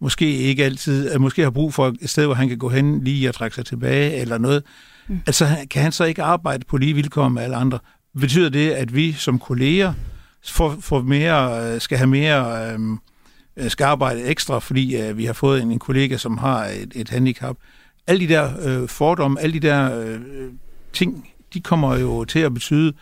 [0.00, 3.04] måske ikke altid, at måske har brug for et sted, hvor han kan gå hen
[3.04, 4.62] lige og trække sig tilbage eller noget.
[5.08, 5.20] Mm.
[5.26, 7.78] Altså kan han så ikke arbejde på lige vilkår med alle andre?
[8.20, 9.94] Betyder det, at vi som kolleger
[10.44, 12.98] får, får mere, øh, skal have mere, øhm,
[13.56, 16.92] øh, skal arbejde ekstra, fordi øh, vi har fået en, en kollega, som har et,
[16.94, 17.56] et handicap?
[18.06, 20.20] alle de der øh, fordomme, alle de der øh,
[20.92, 22.92] ting, de kommer jo til at betyde,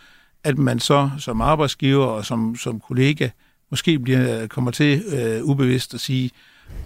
[0.43, 3.29] at man så som arbejdsgiver og som, som kollega
[3.71, 6.31] måske bliver, kommer til øh, ubevidst at sige,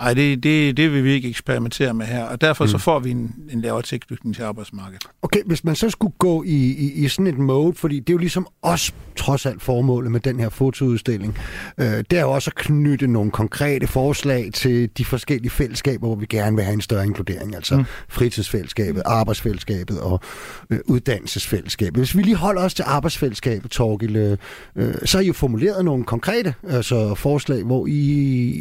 [0.02, 2.70] ej, det, det, det vil vi ikke eksperimentere med her, og derfor mm.
[2.70, 5.04] så får vi en, en lavere tilknytning til arbejdsmarkedet.
[5.22, 8.14] Okay, hvis man så skulle gå i, i, i sådan et mode, fordi det er
[8.14, 11.38] jo ligesom også trods alt formålet med den her fotoudstilling,
[11.78, 16.16] øh, det er jo også at knytte nogle konkrete forslag til de forskellige fællesskaber, hvor
[16.16, 17.86] vi gerne vil have en større inkludering, altså mm.
[18.10, 20.20] fritidsfællesskabet, arbejdsfællesskabet og
[20.70, 22.00] øh, uddannelsesfællesskabet.
[22.00, 24.38] Hvis vi lige holder os til arbejdsfællesskabet, Torgild, øh,
[24.76, 27.92] øh, så har I jo formuleret nogle konkrete altså forslag, hvor I,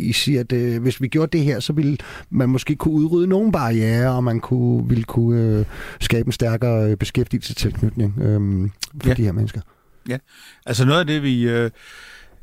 [0.09, 1.97] I siger, at øh, hvis vi gjorde det her, så ville
[2.31, 5.65] man måske kunne udrydde nogle barriere, og man kunne, ville kunne øh,
[6.01, 8.71] skabe en stærkere øh, beskæftigelsestilknytning øh,
[9.03, 9.15] for ja.
[9.15, 9.61] de her mennesker.
[10.09, 10.19] Ja,
[10.67, 11.49] altså noget af det, vi...
[11.49, 11.71] Øh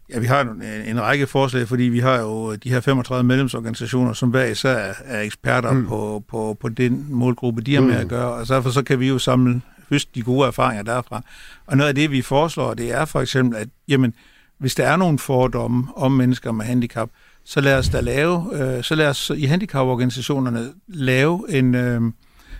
[0.09, 4.13] Ja, vi har en, en række forslag, fordi vi har jo de her 35 medlemsorganisationer,
[4.13, 5.87] som hver især er, er eksperter mm.
[5.87, 8.01] på, på, på den målgruppe, de har med mm.
[8.01, 11.21] at gøre, og derfor så kan vi jo samle høste de gode erfaringer derfra.
[11.65, 14.13] Og noget af det, vi foreslår, det er for eksempel, at jamen,
[14.57, 17.09] hvis der er nogle fordomme om mennesker med handicap,
[17.45, 22.01] så lad os da lave, øh, så lad os i handicaporganisationerne lave en, øh,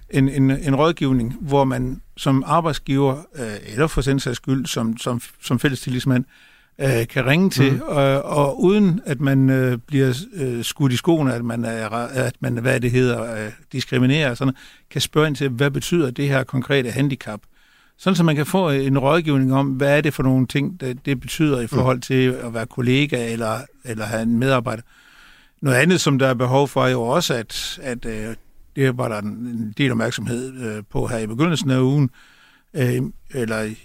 [0.10, 4.98] en, en, en rådgivning, hvor man som arbejdsgiver, øh, eller for sin sags skyld, som,
[4.98, 6.26] som, som fællestillidsmand,
[6.82, 7.82] øh, kan ringe til, mm.
[7.82, 12.36] og, og uden at man øh, bliver øh, skudt i skoene, at man, er, at
[12.40, 14.54] man hvad det hedder, øh, diskriminerer, sådan,
[14.90, 17.40] kan spørge ind til, hvad betyder det her konkrete handicap?
[18.04, 21.20] Sådan, så man kan få en rådgivning om, hvad er det for nogle ting, det,
[21.20, 24.82] betyder i forhold til at være kollega eller, eller have en medarbejder.
[25.62, 28.36] Noget andet, som der er behov for, er jo også, at, at øh,
[28.76, 32.10] det var der en del opmærksomhed øh, på her i begyndelsen af ugen,
[32.74, 33.02] øh,
[33.34, 33.76] eller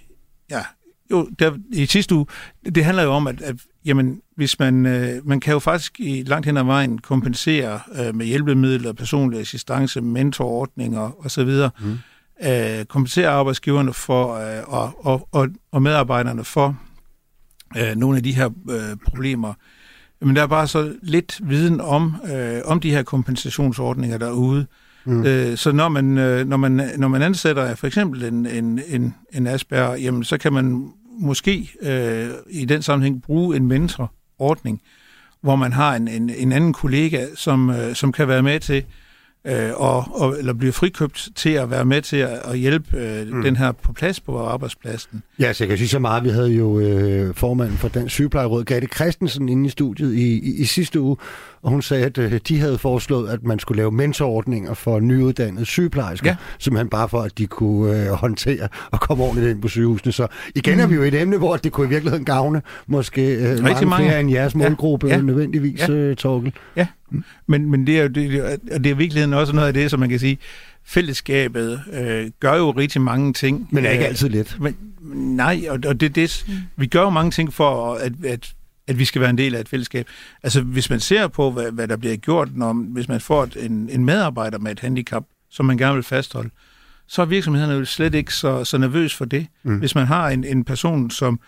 [0.50, 0.64] ja,
[1.10, 2.26] jo, der, i sidste uge,
[2.74, 6.22] det handler jo om, at, at jamen, hvis man, øh, man kan jo faktisk i
[6.26, 11.98] langt hen ad vejen kompensere øh, med hjælpemidler, personlig assistance, mentorordninger osv., mm
[12.44, 16.76] øh, kompensere arbejdsgiverne for øh, og, og, og, og medarbejderne for
[17.76, 19.54] øh, nogle af de her øh, problemer.
[20.20, 24.66] Men der er bare så lidt viden om, øh, om de her kompensationsordninger derude.
[25.04, 25.24] Mm.
[25.24, 29.14] Øh, så når man, øh, når, man, når man ansætter for eksempel en, en, en,
[29.32, 34.80] en Asperger, jamen, så kan man måske øh, i den sammenhæng bruge en mentorordning,
[35.40, 38.84] hvor man har en, en, en anden kollega, som, øh, som kan være med til
[39.48, 43.32] øh, og, og, eller blive frikøbt til at være med til at, at hjælpe øh,
[43.32, 43.42] mm.
[43.42, 45.22] den her på plads på arbejdspladsen.
[45.38, 46.24] Ja, så jeg kan sige så meget.
[46.24, 50.60] Vi havde jo øh, formanden for den sygeplejeråd, Gade Christensen, inde i studiet i, i,
[50.60, 51.16] i sidste uge,
[51.62, 55.66] og hun sagde, at øh, de havde foreslået, at man skulle lave mentorordninger for nyuddannede
[55.66, 56.36] sygeplejersker, ja.
[56.58, 60.12] simpelthen bare for, at de kunne øh, håndtere og komme ordentligt ind på sygehusene.
[60.12, 60.80] Så igen mm.
[60.80, 64.08] er vi jo et emne, hvor det kunne i virkeligheden gavne måske øh, mange, mange
[64.08, 65.14] flere end jeres målgruppe ja.
[65.14, 65.20] Ja.
[65.20, 65.92] nødvendigvis, ja.
[65.92, 66.52] Øh, Torkel.
[66.76, 66.86] Ja,
[67.46, 68.42] men, men det er jo det,
[68.72, 70.38] og det er i virkeligheden også noget af det, som man kan sige,
[70.84, 73.68] fællesskabet øh, gør jo rigtig mange ting.
[73.70, 74.56] Men er ikke altid let.
[74.60, 74.76] Men,
[75.36, 76.54] nej, og, og det, det, mm.
[76.76, 78.52] vi gør jo mange ting for, at, at
[78.88, 80.06] at vi skal være en del af et fællesskab.
[80.42, 83.90] Altså, hvis man ser på, hvad, hvad der bliver gjort, når, hvis man får en,
[83.90, 86.50] en medarbejder med et handicap, som man gerne vil fastholde,
[87.06, 89.46] så er virksomhederne jo slet ikke så, så nervøs for det.
[89.62, 89.78] Mm.
[89.78, 91.40] Hvis man har en, en person, som,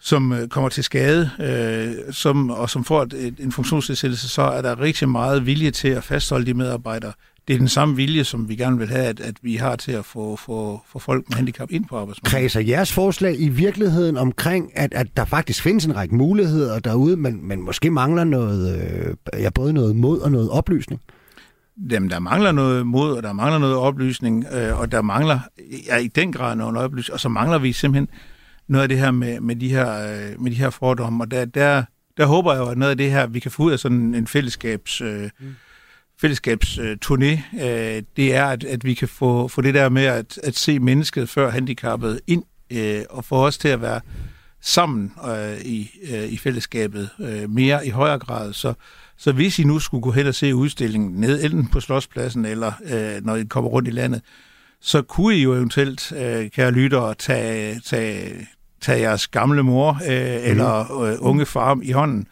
[0.00, 4.62] som øh, kommer til skade, øh, som, og som får et, en funktionsnedsættelse, så er
[4.62, 7.12] der rigtig meget vilje til at fastholde de medarbejdere
[7.48, 9.92] det er den samme vilje, som vi gerne vil have, at, at vi har til
[9.92, 12.40] at få, få, få folk med handicap ind på arbejdsmarkedet.
[12.40, 17.16] Kredser jeres forslag i virkeligheden omkring, at, at der faktisk findes en række muligheder derude,
[17.16, 18.82] men, men måske mangler noget,
[19.34, 21.00] øh, ja, både noget mod og noget oplysning?
[21.90, 25.40] Jamen, der mangler noget mod, og der mangler noget oplysning, øh, og der mangler
[25.86, 28.08] ja, i den grad noget oplysning, og så mangler vi simpelthen
[28.68, 31.44] noget af det her med, med, de, her, øh, med de her fordomme, og der,
[31.44, 31.82] der,
[32.16, 34.14] der håber jeg jo, at noget af det her, vi kan få ud af sådan
[34.14, 35.00] en fællesskabs...
[35.00, 35.54] Øh, mm
[36.24, 40.56] fællesskabsturné, øh, det er, at, at vi kan få, få det der med at, at
[40.56, 44.00] se mennesket før handicappet ind, øh, og få os til at være
[44.60, 48.52] sammen øh, i, øh, i fællesskabet øh, mere i højere grad.
[48.52, 48.74] Så,
[49.16, 52.72] så hvis I nu skulle gå hen og se udstillingen ned, enten på Slotspladsen eller
[52.84, 54.22] øh, når I kommer rundt i landet,
[54.80, 58.46] så kunne I jo eventuelt, øh, kære lyttere, tage, tage,
[58.80, 60.50] tage jeres gamle mor øh, mm.
[60.50, 62.26] eller øh, unge far i hånden,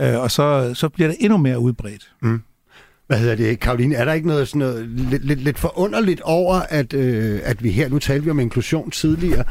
[0.00, 2.12] øh, og så, så bliver det endnu mere udbredt.
[2.22, 2.42] Mm.
[3.12, 3.94] Hvad hedder det, Karoline?
[3.94, 7.70] Er der ikke noget, sådan noget lidt, lidt, lidt forunderligt over, at, øh, at vi
[7.70, 9.44] her, nu talte vi om inklusion tidligere,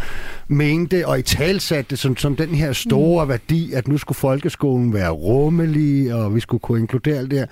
[0.48, 3.30] mente og i talsatte som, som den her store mm.
[3.30, 7.46] værdi, at nu skulle folkeskolen være rummelig, og vi skulle kunne inkludere alt det her.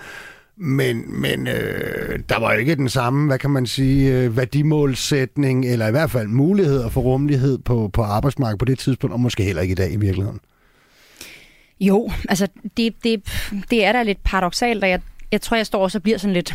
[0.56, 5.88] Men, men øh, der var ikke den samme, hvad kan man sige, øh, værdimålsætning, eller
[5.88, 9.62] i hvert fald muligheder for rummelighed på, på arbejdsmarkedet på det tidspunkt, og måske heller
[9.62, 10.40] ikke i dag i virkeligheden.
[11.80, 13.22] Jo, altså det, det,
[13.70, 15.00] det er da lidt paradoxalt, og jeg,
[15.32, 16.54] jeg tror, jeg står også og bliver sådan lidt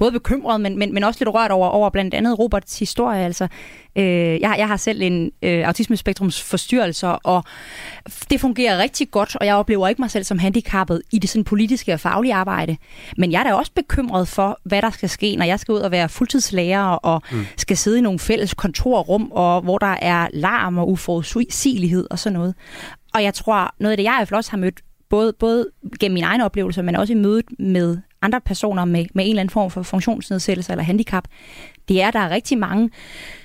[0.00, 3.24] både bekymret, men, men, men også lidt rørt over, over blandt andet Roberts historie.
[3.24, 3.48] Altså,
[3.96, 7.44] øh, jeg, jeg har selv en øh, autismespektrums forstyrrelse, og
[8.30, 11.44] det fungerer rigtig godt, og jeg oplever ikke mig selv som handicappet i det sådan
[11.44, 12.76] politiske og faglige arbejde.
[13.16, 15.78] Men jeg er da også bekymret for, hvad der skal ske, når jeg skal ud
[15.78, 17.46] og være fuldtidslærer og mm.
[17.56, 22.38] skal sidde i nogle fælles kontorrum, og hvor der er larm og uforudsigelighed og sådan
[22.38, 22.54] noget.
[23.14, 24.80] Og jeg tror, noget af det, jeg i hvert fald også har mødt,
[25.10, 25.66] både, både
[26.00, 29.40] gennem mine egne oplevelser, men også i mødet med andre personer med, med en eller
[29.40, 31.24] anden form for funktionsnedsættelse eller handicap,
[31.88, 32.90] det er, at der er rigtig mange,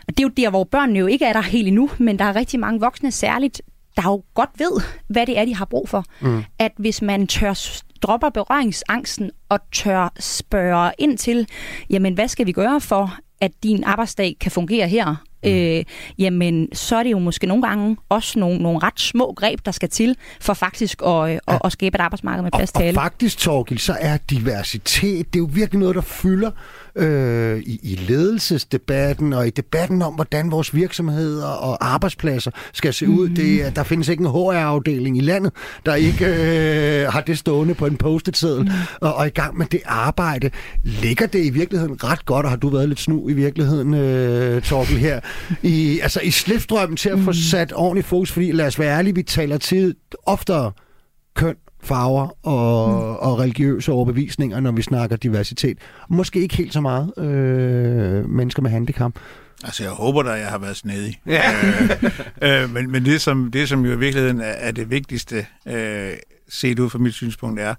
[0.08, 2.26] og det er jo der, hvor børnene jo ikke er der helt endnu, men der
[2.26, 3.62] er rigtig mange voksne særligt,
[3.96, 6.06] der jo godt ved, hvad det er, de har brug for.
[6.22, 6.44] Mm.
[6.60, 7.54] At hvis man tør
[8.02, 11.48] dropper berøringsangsten og tør spørge ind til,
[11.90, 15.50] jamen hvad skal vi gøre for, at din arbejdsdag kan fungere her, mm.
[15.50, 15.84] øh,
[16.20, 19.72] jamen så er det jo måske nogle gange også nogle, nogle ret små greb, der
[19.72, 21.38] skal til for faktisk at, ja.
[21.48, 23.00] at, at skabe et arbejdsmarked med plads til alle.
[23.00, 26.52] Og faktisk, Torgild, så er diversitet, det er jo virkelig noget, der fylder
[26.96, 33.10] øh, i, i ledelsesdebatten og i debatten om, hvordan vores virksomheder og arbejdspladser skal se
[33.10, 33.30] ud.
[33.30, 33.36] Mm.
[33.36, 35.52] Det, der findes ikke en HR-afdeling i landet,
[35.86, 38.72] der ikke øh, har det stående på en post-it-seddel mm.
[39.02, 40.50] og, og i gang med det arbejde.
[40.84, 44.62] Ligger det i virkeligheden ret godt, og har du været lidt snu i virkeligheden, øh,
[44.62, 45.20] Torkel, her,
[45.64, 47.26] i, altså i slipstrømmen til at mm.
[47.26, 50.72] få sat ordentligt fokus, fordi lad os være ærlige, vi taler til oftere
[51.36, 53.16] køn farver og, mm.
[53.16, 55.78] og religiøse overbevisninger, når vi snakker diversitet.
[56.10, 59.12] Måske ikke helt så meget øh, mennesker med handicap.
[59.64, 61.20] Altså, jeg håber da, jeg har været snedig.
[61.26, 61.42] Ja.
[62.42, 65.46] øh, øh, men men det, som, det, som jo i virkeligheden er, er det vigtigste,
[65.68, 66.14] øh,
[66.50, 67.76] set ud fra mit synspunkt, er,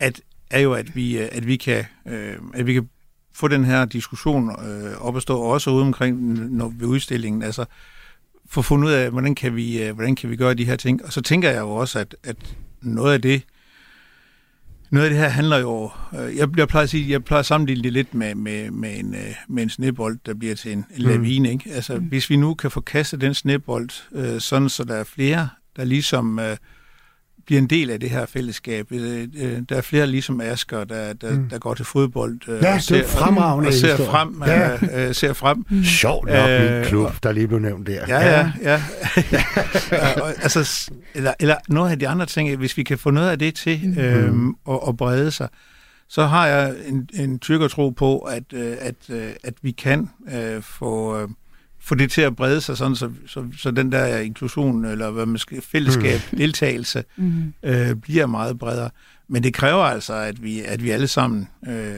[0.00, 0.20] at,
[0.50, 2.88] er jo, at vi, øh, at vi kan, øh, at vi kan
[3.36, 6.18] få den her diskussion øh, op at stå, også ude omkring
[6.56, 7.42] når, ved udstillingen.
[7.42, 7.64] Altså,
[8.48, 11.04] få fundet ud af, hvordan kan, vi, øh, hvordan kan vi gøre de her ting.
[11.04, 13.42] Og så tænker jeg jo også, at, at noget af det,
[14.90, 17.46] noget af det her handler jo, øh, jeg, jeg plejer at sige, jeg plejer at
[17.46, 20.78] sammenligne det lidt med, med, med, en, øh, med en snebold, der bliver til en,
[20.78, 21.04] en mm.
[21.04, 21.50] lavine.
[21.50, 21.70] Ikke?
[21.72, 22.04] Altså, mm.
[22.04, 25.84] hvis vi nu kan få kastet den snebold, øh, sådan så der er flere, der
[25.84, 26.56] ligesom øh,
[27.46, 28.92] bliver en del af det her fællesskab.
[28.92, 31.48] Øh, øh, der er flere ligesom Asger, der, der, mm.
[31.48, 32.48] der går til fodbold.
[32.48, 34.42] Øh, ja, og ser, fremragende og ser frem.
[34.46, 35.08] Ja.
[35.08, 35.66] Øh, ser frem.
[35.70, 35.84] Mm.
[35.84, 38.04] Sjovt nok, øh, min klub, der lige blev nævnt der.
[38.08, 38.82] Ja, ja, ja.
[39.32, 39.42] ja.
[40.44, 43.54] altså, eller, eller nogle af de andre ting, hvis vi kan få noget af det
[43.54, 44.54] til øh, mm.
[44.68, 45.48] at, at brede sig,
[46.08, 47.38] så har jeg en, en
[47.68, 49.10] tro på, at, at,
[49.44, 51.20] at vi kan øh, få...
[51.22, 51.28] Øh,
[51.86, 55.26] få det til at brede sig sådan, så, så, så den der inklusion, eller hvad
[55.26, 56.38] man skal, fællesskab, mm.
[56.38, 57.54] deltagelse, mm.
[57.62, 58.90] øh, bliver meget bredere.
[59.28, 61.96] Men det kræver altså, at vi, at vi alle sammen øh,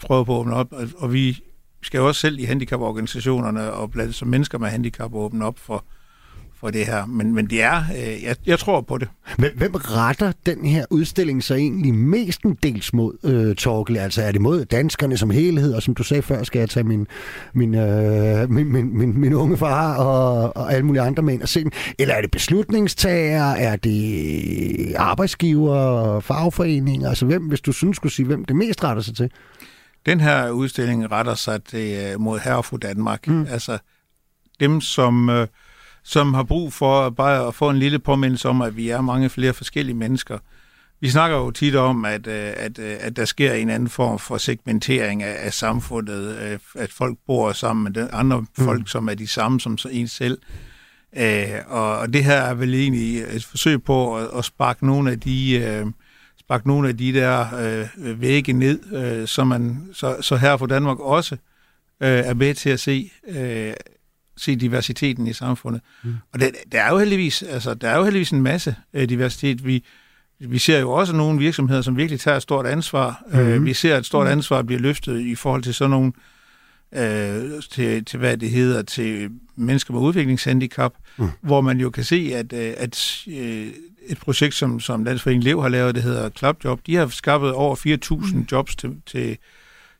[0.00, 1.38] prøver på at åbne op, og, og vi
[1.82, 5.84] skal jo også selv i handicaporganisationerne og blandt som mennesker med handicap åbne op for,
[6.62, 7.06] for det her.
[7.06, 9.08] Men, men det er, øh, jeg, jeg tror på det.
[9.38, 13.96] Men hvem retter den her udstilling så egentlig mestendels mod, øh, Torkel?
[13.96, 16.84] Altså er det mod danskerne som helhed, og som du sagde før, skal jeg tage
[16.84, 17.06] min,
[17.52, 21.42] min, øh, min, min, min, min unge far og, og alle mulige andre med ind
[21.42, 21.72] og se dem?
[21.98, 23.44] Eller er det beslutningstager?
[23.44, 27.08] Er det arbejdsgiver, fagforeninger?
[27.08, 29.30] Altså hvem, hvis du synes, skulle sige, hvem det mest retter sig til?
[30.06, 33.28] Den her udstilling retter sig til, øh, mod herre og fru Danmark.
[33.28, 33.46] Mm.
[33.50, 33.78] Altså
[34.60, 35.28] dem, som...
[35.30, 35.46] Øh,
[36.02, 39.30] som har brug for bare at få en lille påmindelse om, at vi er mange
[39.30, 40.38] flere forskellige mennesker.
[41.00, 44.18] Vi snakker jo tit om, at, øh, at, øh, at der sker en anden form
[44.18, 48.46] for segmentering af, af samfundet, øh, at folk bor sammen med andre mm.
[48.58, 50.38] folk, som er de samme som en selv.
[51.66, 55.92] Og det her er vel egentlig et forsøg på at, at sparke nogle af de
[56.40, 57.46] sparke nogle af de der
[57.96, 61.36] vægge ned, så, man, så, så her for Danmark også
[62.00, 63.10] er med til at se,
[64.42, 65.82] se diversiteten i samfundet.
[66.02, 66.14] Mm.
[66.32, 69.66] Og det, der er jo heldigvis, altså, der er jo heldigvis en masse øh, diversitet.
[69.66, 69.84] Vi,
[70.40, 73.22] vi ser jo også nogle virksomheder, som virkelig tager et stort ansvar.
[73.32, 73.38] Mm.
[73.38, 74.32] Øh, vi ser, at et stort mm.
[74.32, 76.12] ansvar bliver løftet i forhold til sådan nogle,
[76.94, 81.28] øh, til, til hvad det hedder, til mennesker med udviklingshandicap, mm.
[81.40, 83.68] hvor man jo kan se, at, øh, at øh,
[84.06, 87.76] et projekt, som, som Landsforeningen Lev har lavet, det hedder Clubjob, de har skabt over
[87.76, 88.46] 4.000 mm.
[88.52, 89.38] jobs til, til,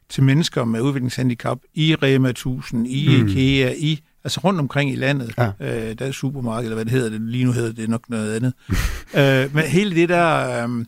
[0.09, 3.29] til mennesker med udviklingshandicap i Rema 1000, i mm.
[3.29, 5.51] IKEA, i Altså rundt omkring i landet, ja.
[5.61, 8.37] øh, der er supermarked, eller hvad det hedder, det, lige nu hedder det nok noget
[8.37, 8.53] andet.
[9.45, 10.85] øh, men hele det der, øh,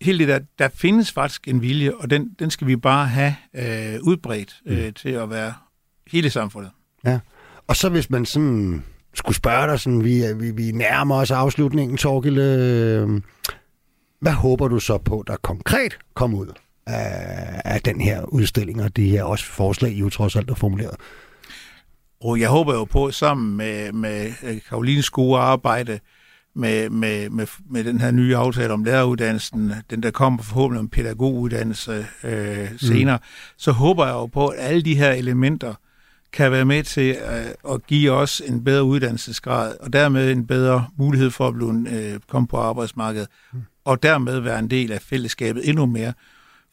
[0.00, 3.34] hele det der, der findes faktisk en vilje, og den, den skal vi bare have
[3.54, 4.92] øh, udbredt øh, mm.
[4.92, 5.54] til at være
[6.10, 6.70] hele samfundet.
[7.04, 7.18] Ja,
[7.66, 11.96] og så hvis man sådan skulle spørge dig, sådan, vi, vi, vi nærmer os afslutningen,
[11.96, 13.20] Torgild, øh,
[14.20, 16.46] hvad håber du så på, der konkret kommer ud
[16.86, 20.54] af, af den her udstilling, og det her også forslag, I jo trods alt har
[20.54, 20.96] formuleret?
[22.24, 24.32] Og jeg håber jo på, sammen med, med
[24.68, 26.00] Karolines gode arbejde,
[26.54, 30.88] med, med, med, med den her nye aftale om læreruddannelsen, den der kommer forhåbentlig om
[30.88, 33.22] pædagoguddannelse øh, senere, mm.
[33.56, 35.74] så håber jeg jo på, at alle de her elementer
[36.32, 40.86] kan være med til øh, at give os en bedre uddannelsesgrad, og dermed en bedre
[40.96, 43.62] mulighed for at blive, øh, komme på arbejdsmarkedet, mm.
[43.84, 46.12] og dermed være en del af fællesskabet endnu mere.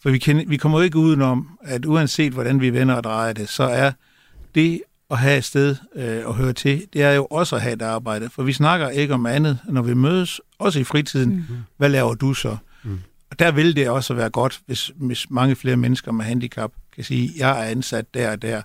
[0.02, 3.34] For vi, kan, vi kommer jo ikke udenom, at uanset hvordan vi vender og drejer
[3.34, 3.91] det, så er
[4.56, 4.82] det
[5.12, 7.82] at have et sted øh, at høre til, det er jo også at have et
[7.82, 8.30] arbejde.
[8.30, 11.36] For vi snakker ikke om andet, når vi mødes, også i fritiden.
[11.36, 11.55] Mm.
[11.78, 12.57] Hvad laver du så?
[12.84, 12.99] Mm.
[13.32, 17.03] Og der vil det også være godt, hvis, hvis mange flere mennesker med handicap kan
[17.03, 18.62] sige, jeg er ansat der og der.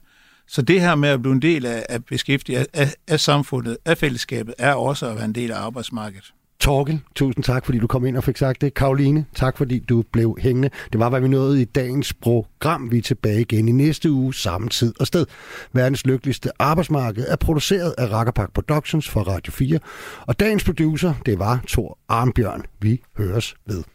[0.47, 3.99] Så det her med at blive en del af, af beskæftigelsen, af, af samfundet, af
[3.99, 6.34] fællesskabet, er også at være en del af arbejdsmarkedet.
[6.61, 8.75] Torgen, tusind tak, fordi du kom ind og fik sagt det.
[8.75, 10.71] Karoline, tak fordi du blev hængende.
[10.93, 12.91] Det var, hvad vi nåede i dagens program.
[12.91, 15.27] Vi er tilbage igen i næste uge, samme tid og sted.
[15.73, 19.79] Verdens lykkeligste arbejdsmarked er produceret af Rakkerpark Productions for Radio 4.
[20.21, 22.63] Og dagens producer, det var Thor Armbjørn.
[22.81, 23.94] Vi høres ved.